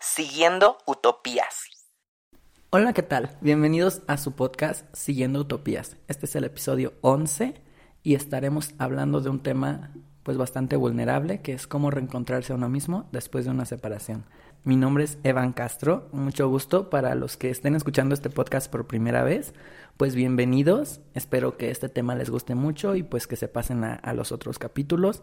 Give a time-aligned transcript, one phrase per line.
[0.00, 1.66] Siguiendo Utopías.
[2.70, 3.36] Hola, ¿qué tal?
[3.40, 5.96] Bienvenidos a su podcast Siguiendo Utopías.
[6.08, 7.54] Este es el episodio 11
[8.02, 9.92] y estaremos hablando de un tema
[10.22, 14.24] pues bastante vulnerable, que es cómo reencontrarse a uno mismo después de una separación.
[14.64, 18.86] Mi nombre es Evan Castro, mucho gusto para los que estén escuchando este podcast por
[18.86, 19.54] primera vez,
[19.96, 23.94] pues bienvenidos, espero que este tema les guste mucho y pues que se pasen a,
[23.94, 25.22] a los otros capítulos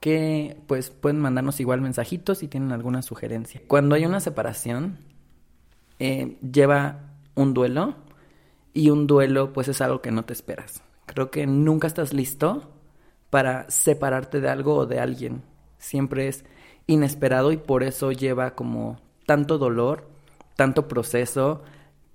[0.00, 3.60] que pues pueden mandarnos igual mensajitos si tienen alguna sugerencia.
[3.68, 4.98] Cuando hay una separación,
[5.98, 7.94] eh, lleva un duelo
[8.72, 10.82] y un duelo pues es algo que no te esperas.
[11.04, 12.72] Creo que nunca estás listo
[13.28, 15.42] para separarte de algo o de alguien.
[15.78, 16.44] Siempre es
[16.86, 20.08] inesperado y por eso lleva como tanto dolor,
[20.56, 21.62] tanto proceso,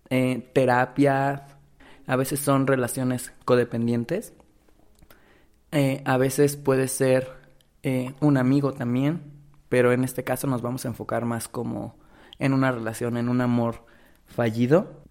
[0.09, 1.47] eh, terapia,
[2.07, 4.33] a veces son relaciones codependientes,
[5.71, 7.44] eh, a veces puede ser
[7.85, 9.21] eh, un amigo también,
[9.69, 11.95] pero en este caso nos vamos a enfocar más como
[12.39, 13.85] en una relación, en un amor
[14.25, 15.03] fallido.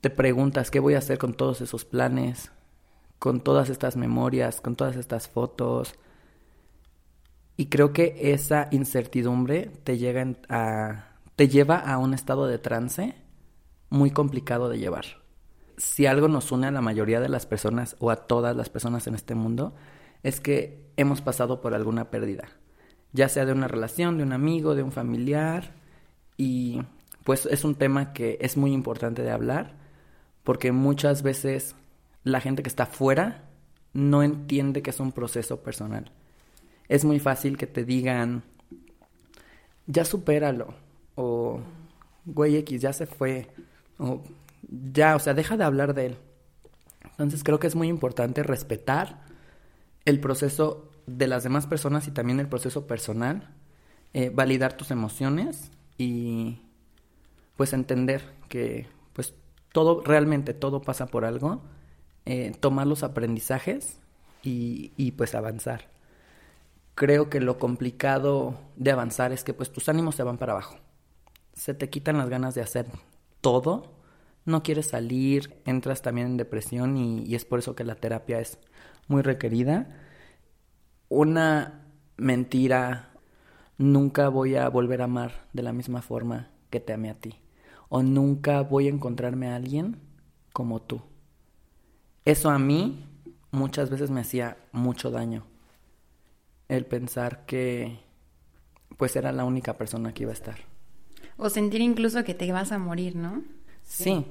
[0.00, 2.52] Te preguntas qué voy a hacer con todos esos planes,
[3.18, 5.94] con todas estas memorias, con todas estas fotos,
[7.56, 13.14] y creo que esa incertidumbre te, llega a, te lleva a un estado de trance
[13.90, 15.04] muy complicado de llevar.
[15.76, 19.06] Si algo nos une a la mayoría de las personas o a todas las personas
[19.06, 19.74] en este mundo,
[20.24, 22.48] es que hemos pasado por alguna pérdida,
[23.12, 25.74] ya sea de una relación, de un amigo, de un familiar,
[26.36, 26.82] y
[27.22, 29.76] pues es un tema que es muy importante de hablar,
[30.42, 31.76] porque muchas veces
[32.24, 33.44] la gente que está fuera
[33.92, 36.10] no entiende que es un proceso personal
[36.88, 38.42] es muy fácil que te digan,
[39.86, 40.74] ya supéralo,
[41.14, 41.60] o
[42.24, 43.48] güey X ya se fue,
[43.98, 44.22] o
[44.92, 46.16] ya, o sea, deja de hablar de él.
[47.12, 49.23] Entonces creo que es muy importante respetar
[50.04, 53.54] el proceso de las demás personas y también el proceso personal,
[54.12, 56.60] eh, validar tus emociones y
[57.56, 59.34] pues entender que pues
[59.72, 61.62] todo, realmente todo pasa por algo,
[62.24, 63.98] eh, tomar los aprendizajes
[64.42, 65.94] y, y pues avanzar
[66.94, 70.76] creo que lo complicado de avanzar es que pues tus ánimos se van para abajo.
[71.52, 72.86] Se te quitan las ganas de hacer
[73.40, 73.94] todo,
[74.44, 78.58] no quieres salir, entras también en depresión y, es por eso que la terapia es
[79.08, 79.88] muy requerida.
[81.08, 83.10] Una mentira,
[83.78, 87.40] nunca voy a volver a amar de la misma forma que te amé a ti.
[87.88, 90.00] O nunca voy a encontrarme a alguien
[90.52, 91.02] como tú.
[92.24, 93.06] Eso a mí
[93.50, 95.44] muchas veces me hacía mucho daño
[96.68, 98.00] el pensar que
[98.96, 100.56] pues era la única persona que iba a estar.
[101.36, 103.42] O sentir incluso que te ibas a morir, ¿no?
[103.82, 104.26] Sí.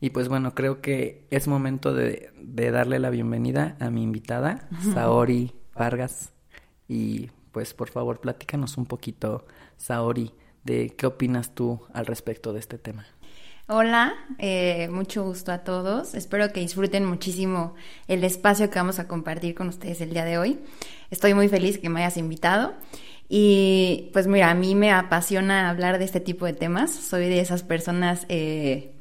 [0.00, 2.30] Y pues bueno, creo que es momento de,
[2.72, 6.32] darle la bienvenida a mi invitada, Saori Vargas.
[6.88, 9.46] Y pues por favor, platícanos un poquito,
[9.76, 10.32] Saori,
[10.64, 13.06] de qué opinas tú al respecto de este tema.
[13.68, 16.14] Hola, eh, mucho gusto a todos.
[16.14, 17.74] Espero que disfruten muchísimo
[18.06, 20.60] el espacio que vamos a compartir con ustedes el día de hoy.
[21.10, 22.74] Estoy muy feliz que me hayas invitado.
[23.28, 26.94] Y pues mira, a mí me apasiona hablar de este tipo de temas.
[26.94, 28.95] Soy de esas personas eh,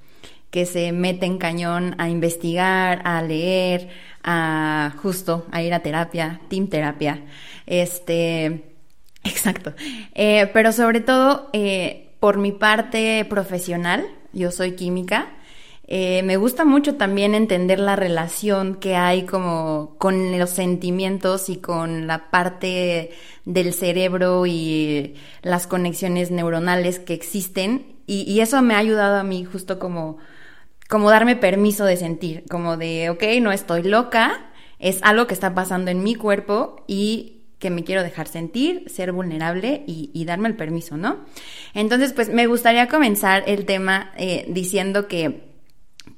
[0.56, 3.90] que se meten cañón a investigar, a leer,
[4.24, 7.26] a justo a ir a terapia, team terapia.
[7.68, 8.64] Este,
[9.26, 9.74] exacto.
[10.14, 11.52] Eh, pero sobre todo,
[12.22, 15.28] por mi parte profesional, yo soy química.
[15.88, 21.58] Eh, me gusta mucho también entender la relación que hay como con los sentimientos y
[21.58, 23.12] con la parte
[23.44, 29.46] del cerebro y las conexiones neuronales que existen y, eso me ha ayudado a mí
[29.46, 30.18] justo como,
[30.90, 35.53] como darme permiso de sentir, como de, ok, no estoy loca, es algo que está
[35.53, 40.56] pasando en mi cuerpo y que me quiero dejar sentir, ser vulnerable y, darme el
[40.56, 41.25] permiso, ¿no?
[41.74, 45.45] Entonces, pues me gustaría comenzar el tema eh, diciendo que,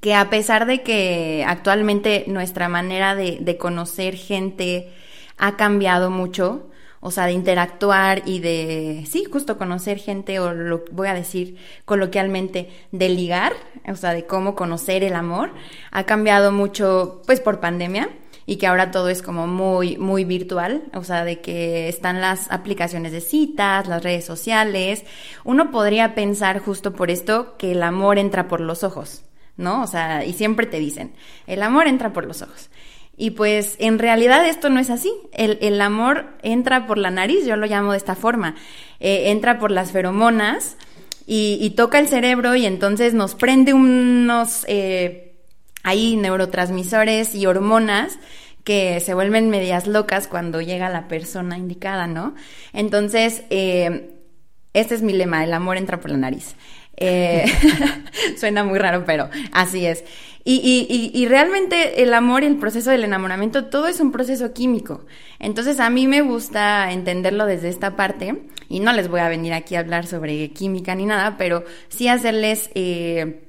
[0.01, 4.91] que a pesar de que actualmente nuestra manera de, conocer gente
[5.37, 6.69] ha cambiado mucho,
[7.07, 11.55] o sea, de interactuar y de, sí, justo conocer gente, o lo voy a decir
[11.85, 13.53] coloquialmente, de ligar,
[13.87, 15.51] o sea, de cómo conocer el amor,
[15.91, 18.09] ha cambiado mucho, pues, por pandemia
[18.45, 22.51] y que ahora todo es como muy, muy virtual, o sea, de que están las
[22.51, 25.05] aplicaciones de citas, las redes sociales.
[25.45, 29.23] Uno podría pensar justo por esto que el amor entra por los ojos,
[29.55, 29.81] ¿no?
[29.81, 31.13] O sea, y siempre te dicen,
[31.45, 32.69] el amor entra por los ojos.
[33.19, 35.11] Y pues en realidad esto no es así.
[35.31, 38.55] El, amor entra por la nariz, yo lo llamo de esta forma.
[38.99, 40.77] Eh, entra por las feromonas
[41.25, 44.63] y, toca el cerebro y entonces nos prende unos...
[44.67, 45.23] Eh,
[45.81, 48.19] hay neurotransmisores y hormonas
[48.63, 52.35] que se vuelven medias locas cuando llega la persona indicada, ¿no?
[52.71, 54.11] Entonces, eh,
[54.73, 56.55] Este es mi lema, el amor entra por la nariz.
[58.37, 60.03] Suena muy raro, pero así es.
[60.49, 64.53] Y, y, y, realmente el amor y el proceso del enamoramiento, todo es un proceso
[64.53, 65.05] químico.
[65.39, 69.51] Entonces a mí me gusta entenderlo desde esta parte, y no les voy a venir
[69.51, 73.43] aquí a hablar sobre química ni nada, pero sí hacerles eh,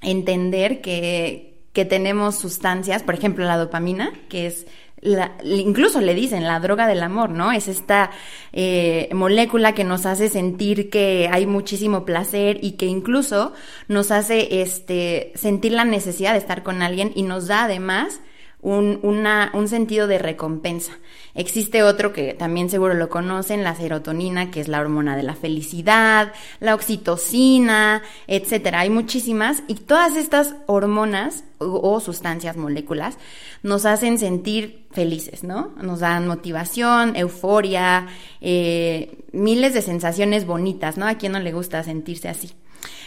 [0.00, 4.68] entender que, que tenemos sustancias, por ejemplo la dopamina, que es
[5.00, 7.52] la, incluso le dicen la droga del amor, ¿no?
[7.52, 8.10] Es esta
[8.52, 13.52] eh, molécula que nos hace sentir que hay muchísimo placer y que incluso
[13.88, 18.20] nos hace este, sentir la necesidad de estar con alguien y nos da además
[18.60, 20.98] un, una, un sentido de recompensa.
[21.38, 25.36] Existe otro que también seguro lo conocen, la serotonina, que es la hormona de la
[25.36, 28.80] felicidad, la oxitocina, etcétera.
[28.80, 33.18] Hay muchísimas y todas estas hormonas o, sustancias, moléculas,
[33.62, 35.70] nos hacen sentir felices, ¿no?
[35.80, 38.08] Nos dan motivación, euforia,
[38.40, 41.06] eh, miles de sensaciones bonitas, ¿no?
[41.06, 42.50] A quien no le gusta sentirse así.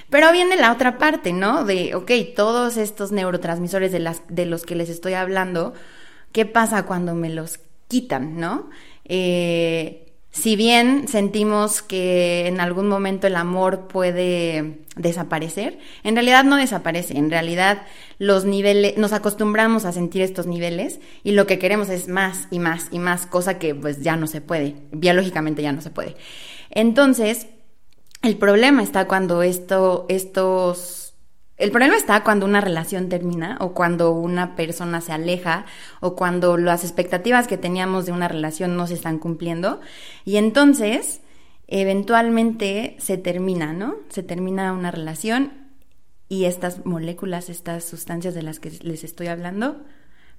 [0.09, 1.65] Pero viene la otra parte, ¿no?
[1.65, 5.73] De, ok, todos estos neurotransmisores de, las, de los que les estoy hablando,
[6.31, 7.59] ¿qué pasa cuando me los
[7.91, 8.69] quitan, ¿no?
[9.03, 16.55] Eh, si bien sentimos que en algún momento el amor puede desaparecer, en realidad no
[16.55, 17.81] desaparece, en realidad
[18.17, 22.59] los niveles, nos acostumbramos a sentir estos niveles y lo que queremos es más y
[22.59, 26.15] más y más, cosa que pues ya no se puede, biológicamente ya no se puede.
[26.69, 27.47] Entonces,
[28.21, 31.00] el problema está cuando esto, estos...
[31.61, 35.65] El problema está cuando una relación termina o cuando una persona se aleja
[35.99, 39.79] o cuando las expectativas que teníamos de una relación no se están cumpliendo
[40.25, 41.21] y entonces
[41.67, 43.97] eventualmente se termina, ¿no?
[44.09, 45.53] Se termina una relación
[46.27, 49.83] y estas moléculas, estas sustancias de las que les estoy hablando,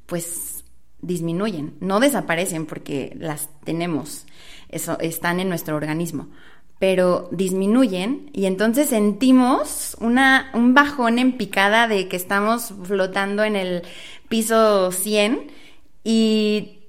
[0.07, 0.65] pues
[1.03, 4.27] disminuyen, no desaparecen porque las tenemos,
[4.71, 6.31] eso, están en nuestro organismo,
[6.83, 13.55] pero disminuyen y entonces sentimos una, un bajón en picada de que estamos flotando en
[13.55, 13.83] el
[14.29, 15.53] piso 100
[16.03, 16.81] y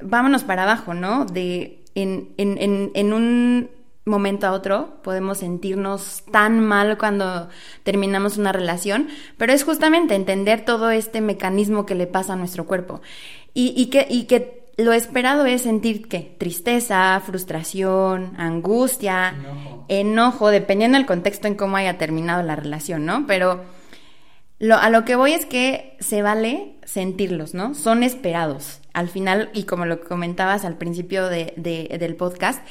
[0.00, 1.26] vámonos para abajo, ¿no?
[1.26, 3.68] De, en, en, en un
[4.06, 7.50] momento a otro podemos sentirnos tan mal cuando
[7.82, 12.64] terminamos una relación, pero es justamente entender todo este mecanismo que le pasa a nuestro
[12.64, 13.02] cuerpo
[13.52, 16.36] y, y que, y que lo esperado es sentir qué?
[16.38, 19.34] Tristeza, frustración, angustia,
[19.88, 20.50] enojo.
[20.50, 23.26] dependiendo del contexto en cómo haya terminado la relación, ¿no?
[23.26, 23.64] Pero
[24.60, 27.74] lo, a lo que voy es que se vale sentirlos, ¿no?
[27.74, 28.80] Son esperados.
[28.92, 32.64] Al final, y como lo comentabas al principio de, del podcast,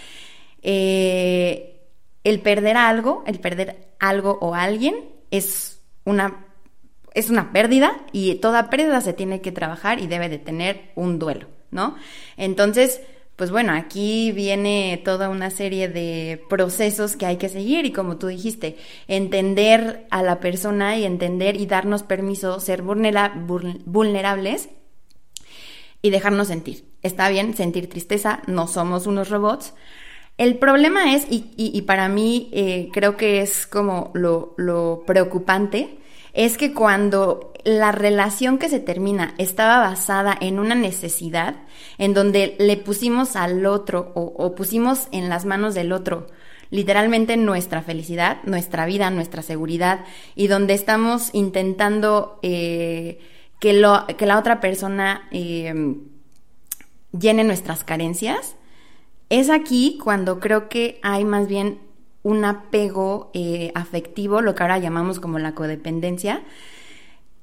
[0.62, 1.82] eh,
[2.24, 4.96] el perder algo, el perder algo o alguien
[5.30, 6.46] es una,
[7.14, 11.20] es una pérdida y toda pérdida se tiene que trabajar y debe de tener un
[11.20, 11.57] duelo.
[11.72, 11.96] ¿No?
[12.38, 13.02] Entonces,
[13.38, 18.18] pues bueno, aquí viene toda una serie de procesos que hay que seguir y como
[18.18, 18.78] tú dijiste,
[19.08, 24.70] entender a la persona y entender y darnos permiso ser vulnerables
[26.02, 26.86] y dejarnos sentir.
[27.04, 29.76] Está bien sentir tristeza, no somos unos robots.
[30.40, 36.00] El problema es, y, para mí eh, creo que es como lo, lo preocupante,
[36.38, 41.56] es que cuando la relación que se termina estaba basada en una necesidad,
[41.98, 46.28] en donde le pusimos al otro o, pusimos en las manos del otro
[46.70, 50.02] literalmente nuestra felicidad, nuestra vida, nuestra seguridad,
[50.36, 53.20] y donde estamos intentando eh,
[53.60, 55.96] que, la otra persona eh,
[57.18, 58.58] llene nuestras carencias,
[59.30, 61.87] es aquí cuando creo que hay más bien
[62.28, 66.42] un apego eh, afectivo, lo que ahora llamamos como la codependencia,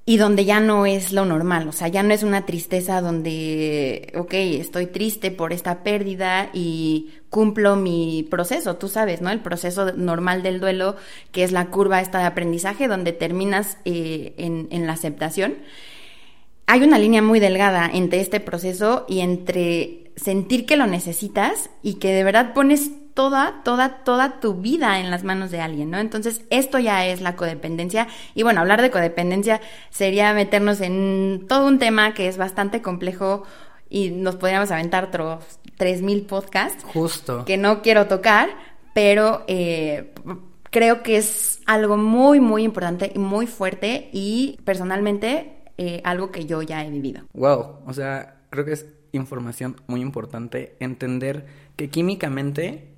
[0.05, 4.13] y donde ya no es lo normal, o sea, ya no es una tristeza donde,
[4.15, 9.31] ok, estoy triste por esta pérdida y cumplo mi proceso, tú sabes, ¿no?
[9.31, 10.97] El proceso normal del duelo,
[11.33, 15.55] que es la curva esta de aprendizaje, donde terminas eh, en, en la aceptación.
[16.67, 21.95] Hay una línea muy delgada entre este proceso y entre sentir que lo necesitas y
[21.95, 25.99] que de verdad pones toda, toda, toda tu vida en las manos de alguien, ¿no?
[25.99, 28.09] Entonces, esto ya es la codependencia.
[28.35, 33.45] Y bueno, hablar de codependencia sería meternos en todo un tema que es bastante complejo
[33.89, 35.45] y nos podríamos aventar otros
[35.79, 36.85] 3.000 podcasts.
[36.85, 37.45] Justo.
[37.45, 38.51] Que no quiero tocar,
[38.93, 40.13] pero eh,
[40.71, 46.47] creo que es algo muy, muy importante y muy fuerte y personalmente eh, algo que
[46.47, 47.23] yo ya he vivido.
[47.33, 52.94] Wow, o sea, creo que es información muy importante entender que químicamente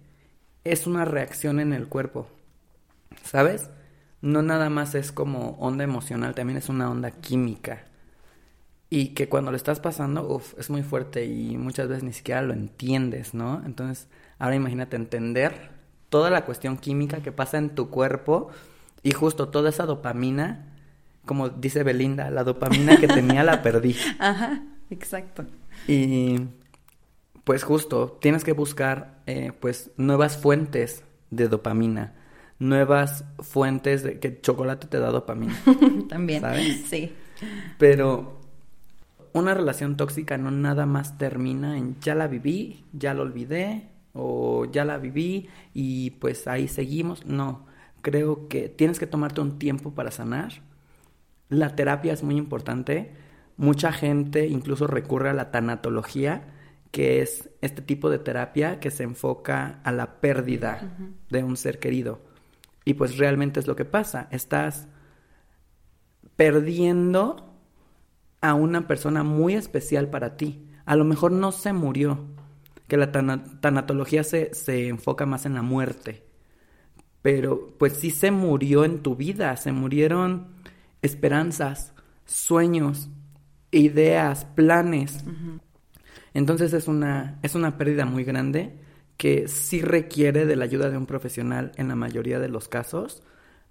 [0.72, 2.28] es una reacción en el cuerpo.
[3.22, 3.70] ¿Sabes?
[4.20, 7.84] No nada más es como onda emocional, también es una onda química.
[8.88, 12.42] Y que cuando lo estás pasando, uff, es muy fuerte y muchas veces ni siquiera
[12.42, 13.62] lo entiendes, ¿no?
[13.66, 14.08] Entonces,
[14.38, 15.70] ahora imagínate entender
[16.08, 18.50] toda la cuestión química que pasa en tu cuerpo
[19.02, 20.72] y justo toda esa dopamina,
[21.24, 23.96] como dice Belinda, la dopamina que tenía la perdí.
[24.18, 25.44] Ajá, exacto.
[25.88, 26.40] Y
[27.46, 32.12] pues justo tienes que buscar eh, pues nuevas fuentes de dopamina,
[32.58, 35.54] nuevas fuentes de que chocolate te da dopamina.
[36.08, 36.86] También, ¿sabes?
[36.90, 37.12] sí.
[37.78, 38.40] Pero
[39.32, 44.64] una relación tóxica no nada más termina en ya la viví, ya la olvidé o
[44.64, 47.26] ya la viví y pues ahí seguimos.
[47.26, 47.64] No,
[48.02, 50.62] creo que tienes que tomarte un tiempo para sanar.
[51.48, 53.12] La terapia es muy importante.
[53.56, 56.55] Mucha gente incluso recurre a la tanatología,
[56.96, 60.96] que es este tipo de terapia que se enfoca a la pérdida
[61.28, 62.22] de un ser querido.
[62.86, 64.28] Y pues realmente es lo que pasa.
[64.30, 64.88] Estás
[66.36, 67.54] perdiendo
[68.40, 70.70] a una persona muy especial para ti.
[70.86, 72.24] A lo mejor no se murió,
[72.88, 76.24] que la tanatología se, se enfoca más en la muerte.
[77.20, 80.46] Pero pues sí se murió en tu vida, se murieron
[81.02, 81.92] esperanzas,
[82.24, 83.10] sueños,
[83.70, 85.24] ideas, planes.
[86.36, 88.74] Entonces es una, es una pérdida muy grande
[89.16, 93.22] que sí requiere de la ayuda de un profesional en la mayoría de los casos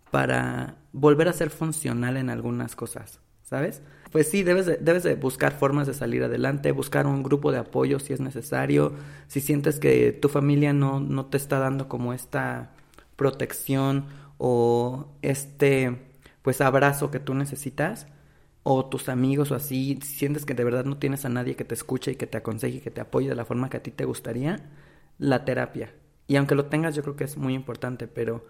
[0.10, 3.84] para volver a ser funcional en algunas cosas, ¿sabes?
[4.12, 7.60] Pues sí, debes de, debes de buscar formas de salir adelante, buscar un grupo de
[7.60, 8.94] apoyo si es necesario,
[9.28, 12.72] si sientes que tu familia no, no te está dando como esta
[13.16, 14.06] protección
[14.40, 16.02] o este
[16.42, 18.08] pues abrazo que tú necesitas
[18.68, 21.64] o tus amigos o así, si sientes que de verdad no tienes a nadie que
[21.66, 23.84] te escuche y que te aconseje y que te apoye de la forma que a
[23.84, 24.60] ti te gustaría,
[25.20, 25.94] la terapia.
[26.26, 28.48] Y aunque lo tengas, yo creo que es muy importante, pero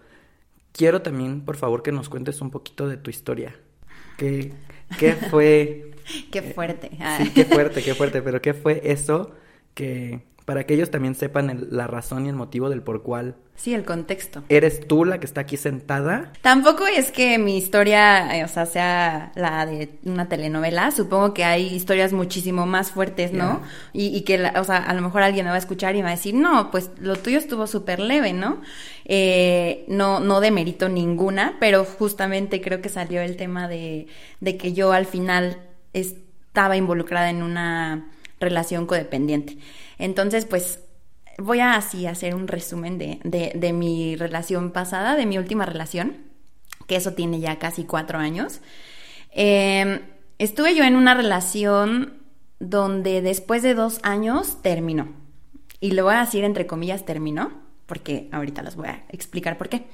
[0.72, 3.56] quiero también, por favor, que nos cuentes un poquito de tu historia.
[4.16, 4.54] ¿Qué,
[4.98, 5.92] qué fue?
[6.32, 6.92] qué fuerte.
[7.18, 9.34] Sí, qué fuerte, qué fuerte, pero ¿qué fue eso
[9.74, 13.34] que para que ellos también sepan la razón y el motivo del por cuál.
[13.56, 14.44] Sí, el contexto.
[14.48, 16.32] ¿Eres tú la que está aquí sentada?
[16.40, 20.92] Tampoco es que mi historia, eh, o sea, sea la de una telenovela.
[20.92, 23.60] Supongo que hay historias muchísimo más fuertes, ¿no?
[23.92, 26.12] Y, que, o sea, a lo mejor alguien me va a escuchar y va a
[26.12, 28.60] decir, no, pues lo tuyo estuvo súper leve, ¿no?
[29.04, 34.06] Eh, no, no demerito ninguna, pero justamente creo que salió el tema de,
[34.38, 35.58] de que yo al final
[35.92, 38.10] estaba involucrada en una
[38.40, 39.58] relación codependiente.
[39.98, 40.80] Entonces, pues
[41.38, 43.20] voy a así hacer un resumen de,
[43.54, 46.16] de, mi relación pasada, de mi última relación,
[46.86, 48.60] que eso tiene ya casi cuatro años.
[49.32, 50.00] Em,
[50.38, 52.14] estuve yo en una relación
[52.58, 55.08] donde después de dos años terminó.
[55.80, 57.52] Y lo voy a decir entre comillas terminó,
[57.84, 59.86] porque ahorita les voy a explicar por qué.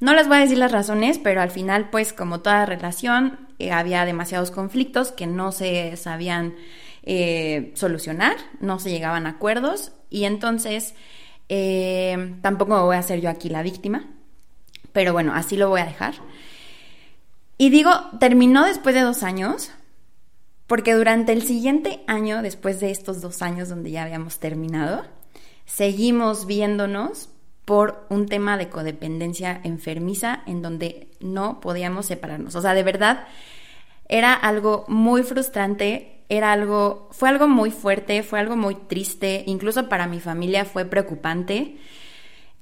[0.00, 3.72] No les voy a decir las razones, pero al final, pues como toda relación, eh,
[3.72, 6.54] había demasiados conflictos que no se sabían
[7.02, 10.94] eh, solucionar, no se llegaban a acuerdos y entonces
[11.48, 14.06] eh, tampoco me voy a hacer yo aquí la víctima,
[14.92, 16.14] pero bueno, así lo voy a dejar.
[17.58, 19.70] Y digo, terminó después de dos años,
[20.66, 25.04] porque durante el siguiente año, después de estos dos años donde ya habíamos terminado,
[25.66, 27.28] seguimos viéndonos
[27.64, 32.54] por un tema de codependencia enfermiza en donde no podíamos separarnos.
[32.54, 33.26] O sea, de verdad,
[34.12, 39.90] era algo muy frustrante era algo, fue algo muy fuerte, fue algo muy triste, incluso
[39.90, 41.76] para mi familia fue preocupante.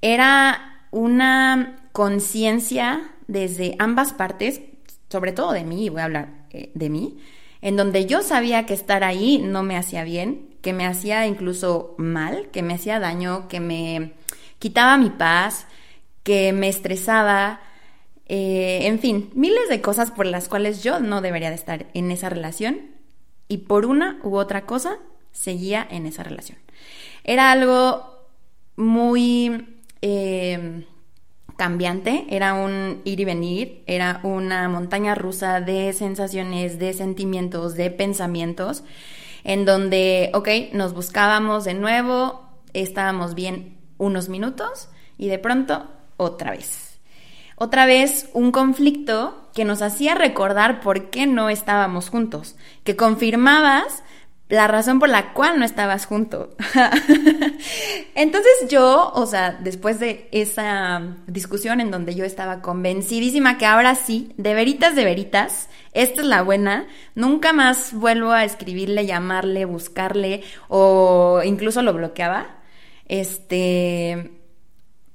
[0.02, 4.60] Era una conciencia desde ambas partes,
[5.08, 7.18] sobre todo de mí, voy a hablar eh, de mí,
[7.60, 11.94] en donde yo sabía que estar ahí no me hacía bien, que me hacía incluso
[11.96, 14.14] mal, que me hacía daño, que me
[14.58, 15.68] quitaba mi paz,
[16.24, 17.60] que me estresaba,
[18.32, 22.12] eh, en fin, miles de cosas por las cuales yo no debería de estar en
[22.12, 22.82] esa relación
[23.48, 24.98] y por una u otra cosa
[25.32, 26.56] seguía en esa relación.
[27.24, 28.28] Era algo
[28.76, 30.86] muy eh,
[31.56, 37.90] cambiante, era un ir y venir, era una montaña rusa de sensaciones, de sentimientos, de
[37.90, 38.84] pensamientos,
[39.42, 46.52] en donde, ok, nos buscábamos de nuevo, estábamos bien unos minutos y de pronto otra
[46.52, 46.89] vez
[47.62, 54.02] otra vez un conflicto que nos hacía recordar por qué no estábamos juntos, que confirmabas
[54.48, 56.56] la razón por la cual no estabas junto.
[58.14, 63.94] Entonces yo, o sea, después de esa discusión en donde yo estaba convencidísima que ahora
[63.94, 69.66] sí, de veritas, de veritas, esta es la buena, nunca más vuelvo a escribirle, llamarle,
[69.66, 72.56] buscarle o incluso lo bloqueaba.
[73.06, 74.39] Este,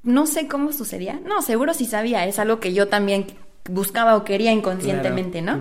[0.05, 1.19] no sé cómo sucedía.
[1.25, 2.25] No, seguro sí sabía.
[2.25, 3.25] Es algo que yo también
[3.69, 5.59] buscaba o quería inconscientemente, ¿no?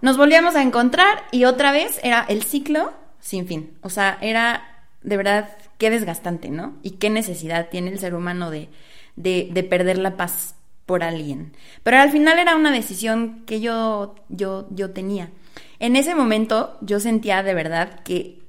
[0.00, 3.70] Nos volvíamos a encontrar y otra vez era el ciclo sin fin.
[3.82, 6.74] O sea, era de verdad qué desgastante, ¿no?
[6.82, 8.68] Y qué necesidad tiene el ser humano de,
[9.16, 11.52] de, de perder la paz por alguien.
[11.84, 15.30] Pero al final era una decisión que yo, yo, yo tenía.
[15.78, 18.41] En ese momento yo sentía de verdad que,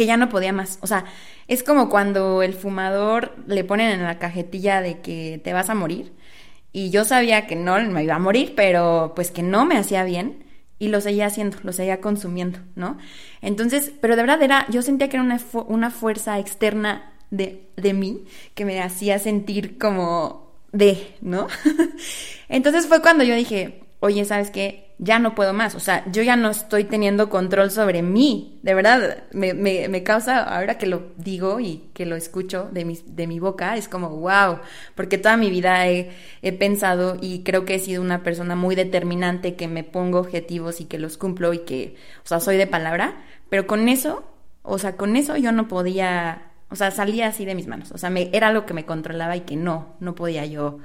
[0.00, 0.78] que ya no podía más.
[0.80, 1.04] O sea,
[1.46, 5.74] es como cuando el fumador le ponen en la cajetilla de que te vas a
[5.74, 6.14] morir.
[6.72, 10.02] Y yo sabía que no me iba a morir, pero pues que no me hacía
[10.04, 10.42] bien.
[10.78, 12.96] Y lo seguía haciendo, lo seguía consumiendo, ¿no?
[13.42, 17.92] Entonces, pero de verdad era, yo sentía que era una, una fuerza externa de, de
[17.92, 21.46] mí que me hacía sentir como de, ¿no?
[22.48, 24.89] Entonces fue cuando yo dije, oye, ¿sabes qué?
[25.02, 28.74] Ya no puedo más, o sea, yo ya no estoy teniendo control sobre mí, de
[28.74, 32.98] verdad, me, me, me causa, ahora que lo digo y que lo escucho de mi,
[33.06, 34.58] de mi boca, es como, wow,
[34.94, 36.10] porque toda mi vida he,
[36.42, 40.82] he pensado y creo que he sido una persona muy determinante, que me pongo objetivos
[40.82, 44.30] y que los cumplo y que, o sea, soy de palabra, pero con eso,
[44.62, 47.90] o sea, con eso yo no podía o sea, salía así de mis manos.
[47.92, 50.78] O sea, me, era algo que me controlaba y que no, no podía yo,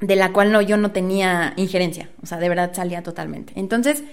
[0.00, 2.10] de la cual no, yo no tenía injerencia.
[2.22, 3.52] O sea, de verdad salía totalmente.
[3.56, 4.04] Entonces,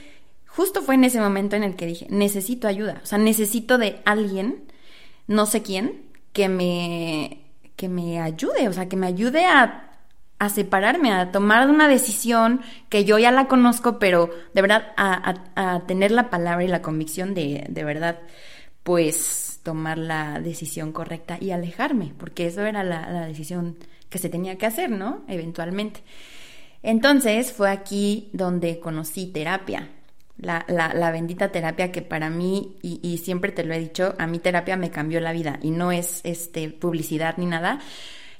[0.47, 3.01] justo fue en ese momento en el que dije, necesito ayuda.
[3.03, 4.63] O sea, necesito de alguien,
[5.27, 7.41] no sé quién, que me,
[7.75, 8.67] que me ayude.
[8.69, 9.89] O sea, que me ayude a
[10.39, 15.35] a separarme, a tomar una decisión que yo ya la conozco, pero de verdad a,
[15.55, 18.19] a tener la palabra y la convicción de, de verdad,
[18.83, 23.77] pues tomar la decisión correcta y alejarme, porque eso era la, decisión
[24.13, 25.23] que se tenía que hacer, ¿no?
[25.27, 26.01] Eventualmente.
[26.83, 29.89] Entonces fue aquí donde conocí terapia,
[30.37, 34.27] la, la, bendita terapia que para mí, y, y, siempre te lo he dicho, a
[34.27, 37.79] mí terapia me cambió la vida y no es este, publicidad ni nada.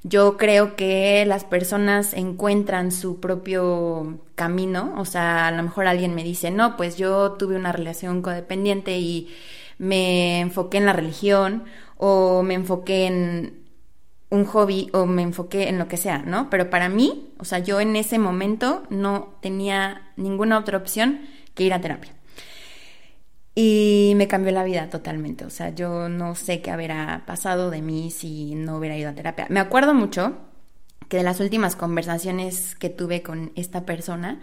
[0.03, 6.13] Yo creo que las personas encuentran su propio camino, o sea, a lo mejor alguien
[6.13, 9.33] me dice, no, pues yo tuve una relación codependiente y
[9.79, 11.63] me enfoqué en la religión
[11.97, 13.62] o me enfoqué en
[14.33, 16.49] un hobby o me enfoqué en lo que sea, ¿no?
[16.49, 21.21] Pero para mí, o sea, yo en ese momento no tenía ninguna otra opción
[21.53, 22.11] que ir a terapia.
[23.53, 27.83] Y me cambió la vida totalmente, o sea, yo no sé qué habrá pasado de
[27.83, 29.45] mí si no hubiera ido a terapia.
[29.49, 30.35] Me acuerdo mucho
[31.09, 34.41] que de las últimas conversaciones que tuve con esta persona,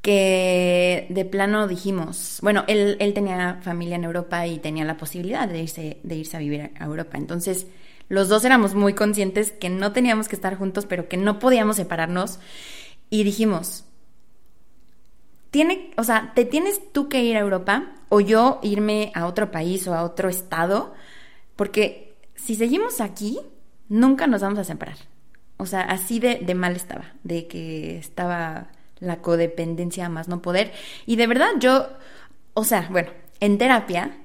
[0.00, 5.46] que de plano dijimos, bueno, él, él tenía familia en Europa y tenía la posibilidad
[5.46, 7.18] de irse, de irse a vivir a Europa.
[7.18, 7.68] Entonces,
[8.08, 11.76] los dos éramos muy conscientes que no teníamos que estar juntos, pero que no podíamos
[11.76, 12.38] separarnos.
[13.10, 13.84] Y dijimos,
[15.50, 19.50] tiene, o sea, te tienes tú que ir a Europa o yo irme a otro
[19.50, 20.94] país o a otro estado,
[21.56, 23.38] porque si seguimos aquí,
[23.88, 24.96] nunca nos vamos a separar.
[25.58, 30.72] O sea, así de, de mal estaba, de que estaba la codependencia más no poder.
[31.06, 31.88] Y de verdad yo,
[32.54, 33.10] o sea, bueno,
[33.40, 34.16] en terapia,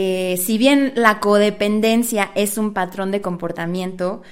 [0.00, 4.22] eh, si bien la codependencia es un patrón de comportamiento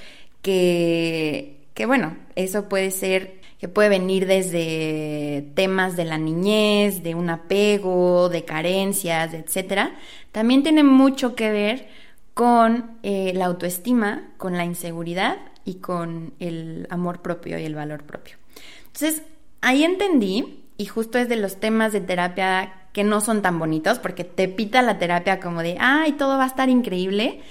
[0.41, 7.29] que, bueno, eso puede ser, que puede venir desde temas de la niñez, de un
[7.29, 9.93] apego, de carencias, etcétera,
[10.31, 11.89] también tiene mucho que ver
[12.33, 18.03] con eh, la autoestima, con la inseguridad y con el amor propio y el valor
[18.03, 18.37] propio.
[18.85, 19.21] Entonces,
[19.59, 23.99] ahí entendí, y justo es de los temas de terapia que no son tan bonitos,
[23.99, 27.41] porque te pita la terapia como de, ay, todo va a estar increíble,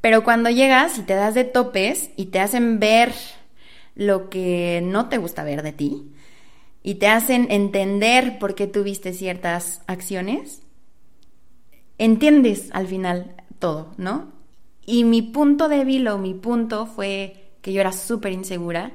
[0.00, 3.12] pero cuando llegas y te das de topes y te hacen ver
[3.94, 6.10] lo que no te gusta ver de ti,
[6.82, 10.62] y te hacen entender por qué tuviste ciertas acciones,
[11.98, 14.32] entiendes al final todo, ¿no?
[14.86, 18.90] Y mi punto débil o mi punto fue que yo era súper insegura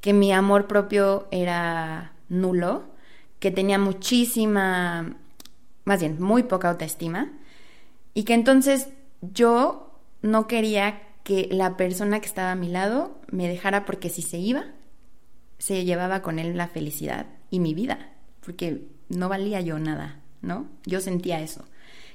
[0.00, 2.82] que mi amor propio era nulo,
[3.38, 5.16] que tenía muchísima,
[5.90, 7.32] más bien, muy poca autoestima,
[8.14, 8.90] y que entonces
[9.22, 14.22] yo no quería que la persona que estaba a mi lado me dejara porque si
[14.22, 14.66] se iba,
[15.58, 20.68] se llevaba con él la felicidad y mi vida, porque no valía yo nada, ¿no?
[20.86, 21.64] Yo sentía eso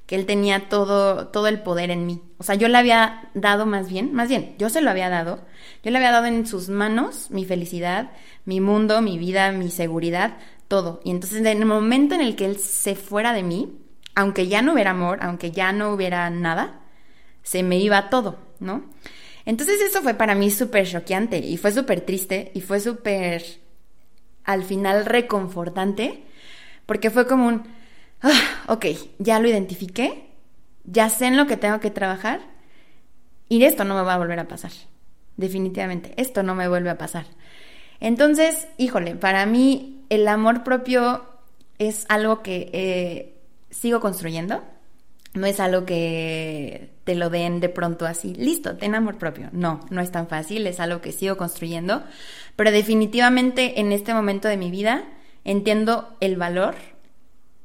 [0.06, 2.22] que él tenía todo, todo el poder en mí.
[2.38, 5.44] O sea, yo le había dado más bien, más bien, yo se lo había dado,
[5.84, 8.12] yo le había dado en sus manos mi felicidad,
[8.46, 11.02] mi mundo, mi vida, mi seguridad, todo.
[11.04, 13.78] Y entonces en el momento en el que él se fuera de mí,
[14.16, 16.82] aunque ya no hubiera amor, aunque ya no hubiera nada,
[17.44, 18.84] se me iba todo, ¿no?
[19.46, 23.44] Entonces eso fue para mí súper choqueante y fue súper triste y fue súper
[24.44, 26.24] al final reconfortante
[26.86, 27.64] porque fue como un
[28.22, 28.86] ah, ok,
[29.20, 30.30] ya lo identifiqué,
[30.84, 32.42] ya sé en lo que tengo que trabajar
[33.48, 34.72] y esto no me va a volver a pasar.
[35.38, 37.26] Definitivamente, esto no me vuelve a pasar.
[38.00, 41.26] Entonces, híjole, para mí el amor propio
[41.78, 43.36] es algo que eh,
[43.70, 44.64] sigo construyendo.
[45.34, 49.50] no es algo que te lo den de pronto así, listo, ten amor propio.
[49.52, 52.04] No, no es tan fácil, es algo que sigo construyendo,
[52.56, 55.04] pero definitivamente en este momento de mi vida
[55.44, 56.76] entiendo el valor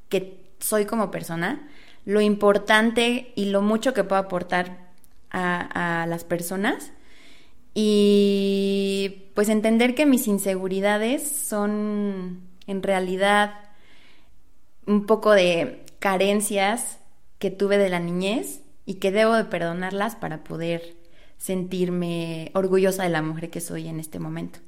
[0.08, 1.68] que soy como persona,
[2.04, 4.90] lo importante y lo mucho que puedo aportar
[5.30, 6.92] a, a las personas
[7.74, 13.54] y pues entender que mis inseguridades son en realidad
[14.86, 16.98] un poco de carencias
[17.38, 20.96] que tuve de la niñez y que debo de perdonarlas para poder
[21.38, 24.60] sentirme orgullosa de la mujer que soy en este momento.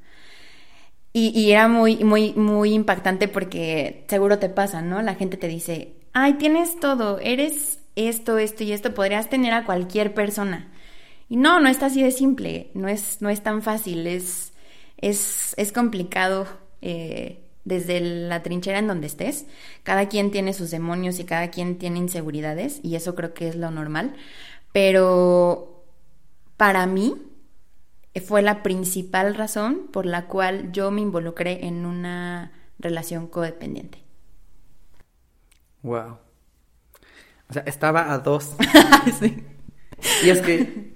[1.15, 5.03] Y, era muy, muy, muy impactante porque seguro te pasa, ¿no?
[5.03, 9.67] La gente te dice, ay, tienes todo, eres esto, esto y esto, podrías tener a
[9.67, 10.73] cualquier persona.
[11.33, 14.53] Y no, no está así de simple, no es, no es tan fácil, es,
[14.99, 16.47] es, es complicado
[16.83, 19.47] eh, desde la trinchera en donde estés.
[19.83, 23.57] Cada quien tiene sus demonios y cada quien tiene inseguridades y eso creo que es
[23.57, 24.15] lo normal.
[24.75, 25.87] Pero
[26.59, 27.15] para mí
[28.27, 34.05] fue la principal razón por la cual yo me involucré en una relación codependiente.
[35.81, 36.19] Wow.
[37.49, 38.55] O sea, estaba a dos.
[39.19, 39.43] sí.
[40.25, 40.92] Y es que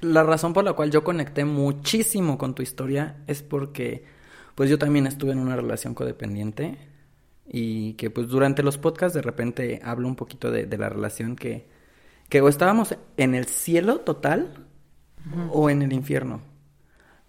[0.00, 4.04] la razón por la cual yo conecté muchísimo con tu historia es porque
[4.54, 6.78] pues yo también estuve en una relación codependiente
[7.46, 11.68] y que pues durante los podcasts de repente hablo un poquito de, la relación que,
[12.28, 14.66] que o estábamos en el cielo total
[15.50, 16.40] o en el infierno.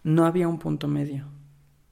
[0.03, 1.25] No había un punto medio,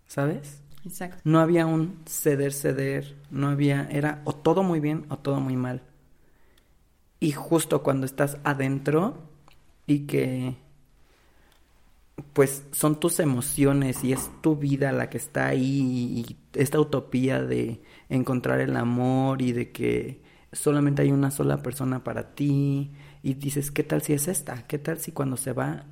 [0.07, 0.61] ¿sabes?
[0.85, 1.17] Exacto.
[1.23, 5.55] No había un ceder, ceder, no había, era o todo muy bien o todo muy
[5.55, 5.83] mal.
[7.19, 9.17] Y justo cuando estás adentro
[9.85, 10.55] y que
[12.33, 17.43] pues son tus emociones y es tu vida la que está ahí y esta utopía
[17.43, 23.33] de encontrar el amor y de que solamente hay una sola persona para ti y
[23.35, 24.65] dices, ¿qué tal si es esta?
[24.67, 25.85] ¿Qué tal si cuando se va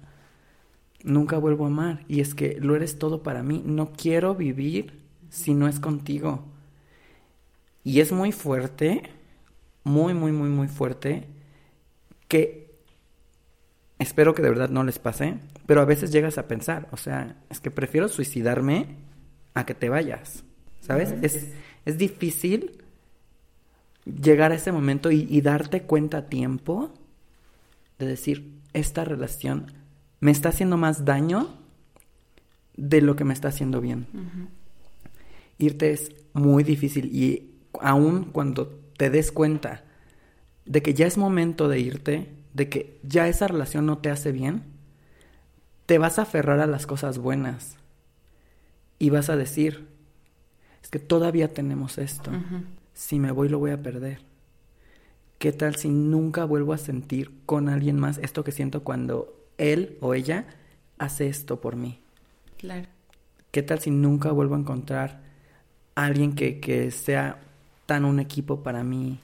[1.03, 2.05] nunca vuelvo a amar?
[2.07, 6.45] Y es que lo eres todo para mí, no quiero vivir si no es contigo.
[7.83, 9.03] Y es muy fuerte,
[9.83, 11.27] muy, muy, muy, muy fuerte,
[12.27, 12.75] que
[13.99, 17.35] espero que de verdad no les pase, pero a veces llegas a pensar, o sea,
[17.49, 18.95] es que prefiero suicidarme
[19.53, 20.43] a que te vayas,
[20.79, 21.13] ¿sabes?
[21.21, 21.53] Es,
[21.85, 22.83] es difícil
[24.05, 26.93] llegar a ese momento y, darte cuenta a tiempo
[27.99, 29.73] de decir, esta relación
[30.19, 31.49] me está haciendo más daño
[32.75, 34.07] de lo que me está haciendo bien.
[35.57, 37.51] Irte es muy difícil y
[37.81, 39.83] aún cuando te des cuenta
[40.65, 44.31] de que ya es momento de irte, de que ya esa relación no te hace
[44.31, 44.76] bien,
[45.87, 47.77] te vas a aferrar a las cosas buenas
[48.99, 49.87] y vas a decir,
[50.83, 52.29] es que todavía tenemos esto,
[52.93, 54.19] si me voy lo voy a perder.
[55.39, 59.97] ¿Qué tal si nunca vuelvo a sentir con alguien más esto que siento cuando él
[60.01, 60.45] o ella
[60.97, 62.01] hace esto por mí?
[62.57, 62.87] Claro.
[63.51, 65.21] ¿Qué tal si nunca vuelvo a encontrar
[65.95, 67.39] a alguien que, que sea
[67.85, 69.19] tan un equipo para mí?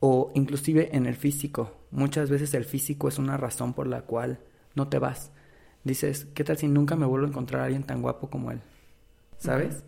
[0.00, 1.76] O inclusive en el físico.
[1.92, 4.40] Muchas veces el físico es una razón por la cual
[4.74, 5.30] no te vas
[5.88, 8.60] dices, ¿qué tal si nunca me vuelvo a encontrar a alguien tan guapo como él?
[9.38, 9.82] ¿Sabes?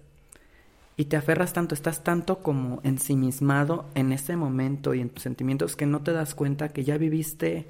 [0.97, 5.77] Y te aferras tanto, estás tanto como ensimismado en ese momento y en tus sentimientos
[5.77, 7.69] que no te das cuenta que ya viviste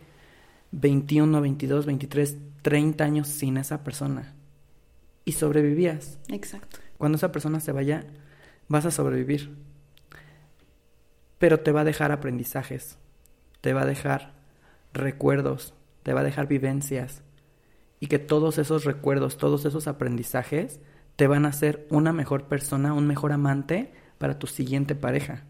[0.72, 4.34] 21, 22, 23, 30 años sin esa persona.
[5.24, 6.18] Y sobrevivías.
[6.28, 6.78] Exacto.
[6.98, 8.04] Cuando esa persona se vaya,
[8.68, 9.54] vas a sobrevivir.
[11.38, 12.98] Pero te va a dejar aprendizajes,
[13.60, 14.32] te va a dejar
[14.92, 17.22] recuerdos, te va a dejar vivencias,
[18.00, 20.80] y que todos esos recuerdos, todos esos aprendizajes
[21.16, 25.44] te van a hacer una mejor persona, un mejor amante para tu siguiente pareja.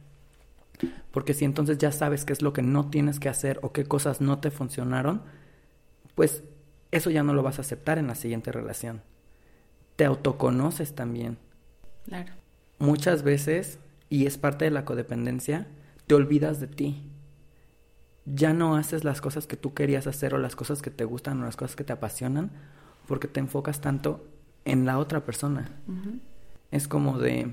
[1.13, 3.85] Porque si entonces ya sabes qué es lo que no tienes que hacer o qué
[3.85, 5.23] cosas no te funcionaron,
[6.15, 6.43] pues
[6.91, 9.03] eso ya no lo vas a aceptar en la siguiente relación.
[9.95, 11.39] Te autoconoces también.
[12.05, 12.33] Claro.
[12.79, 15.69] Muchas veces, y es parte de la codependencia,
[16.07, 17.11] te olvidas de ti
[18.27, 21.41] ya no haces las cosas que tú querías hacer o las cosas que te gustan
[21.41, 22.51] o las cosas que te apasionan
[23.07, 24.25] porque te enfocas tanto
[24.65, 25.71] en la otra persona.
[26.71, 27.53] Es como de,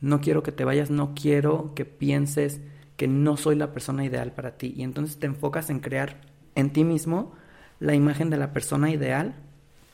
[0.00, 2.60] no quiero que te vayas, no quiero que pienses
[2.96, 4.72] que no soy la persona ideal para ti.
[4.76, 6.20] Y entonces te enfocas en crear
[6.54, 7.32] en ti mismo
[7.80, 9.34] la imagen de la persona ideal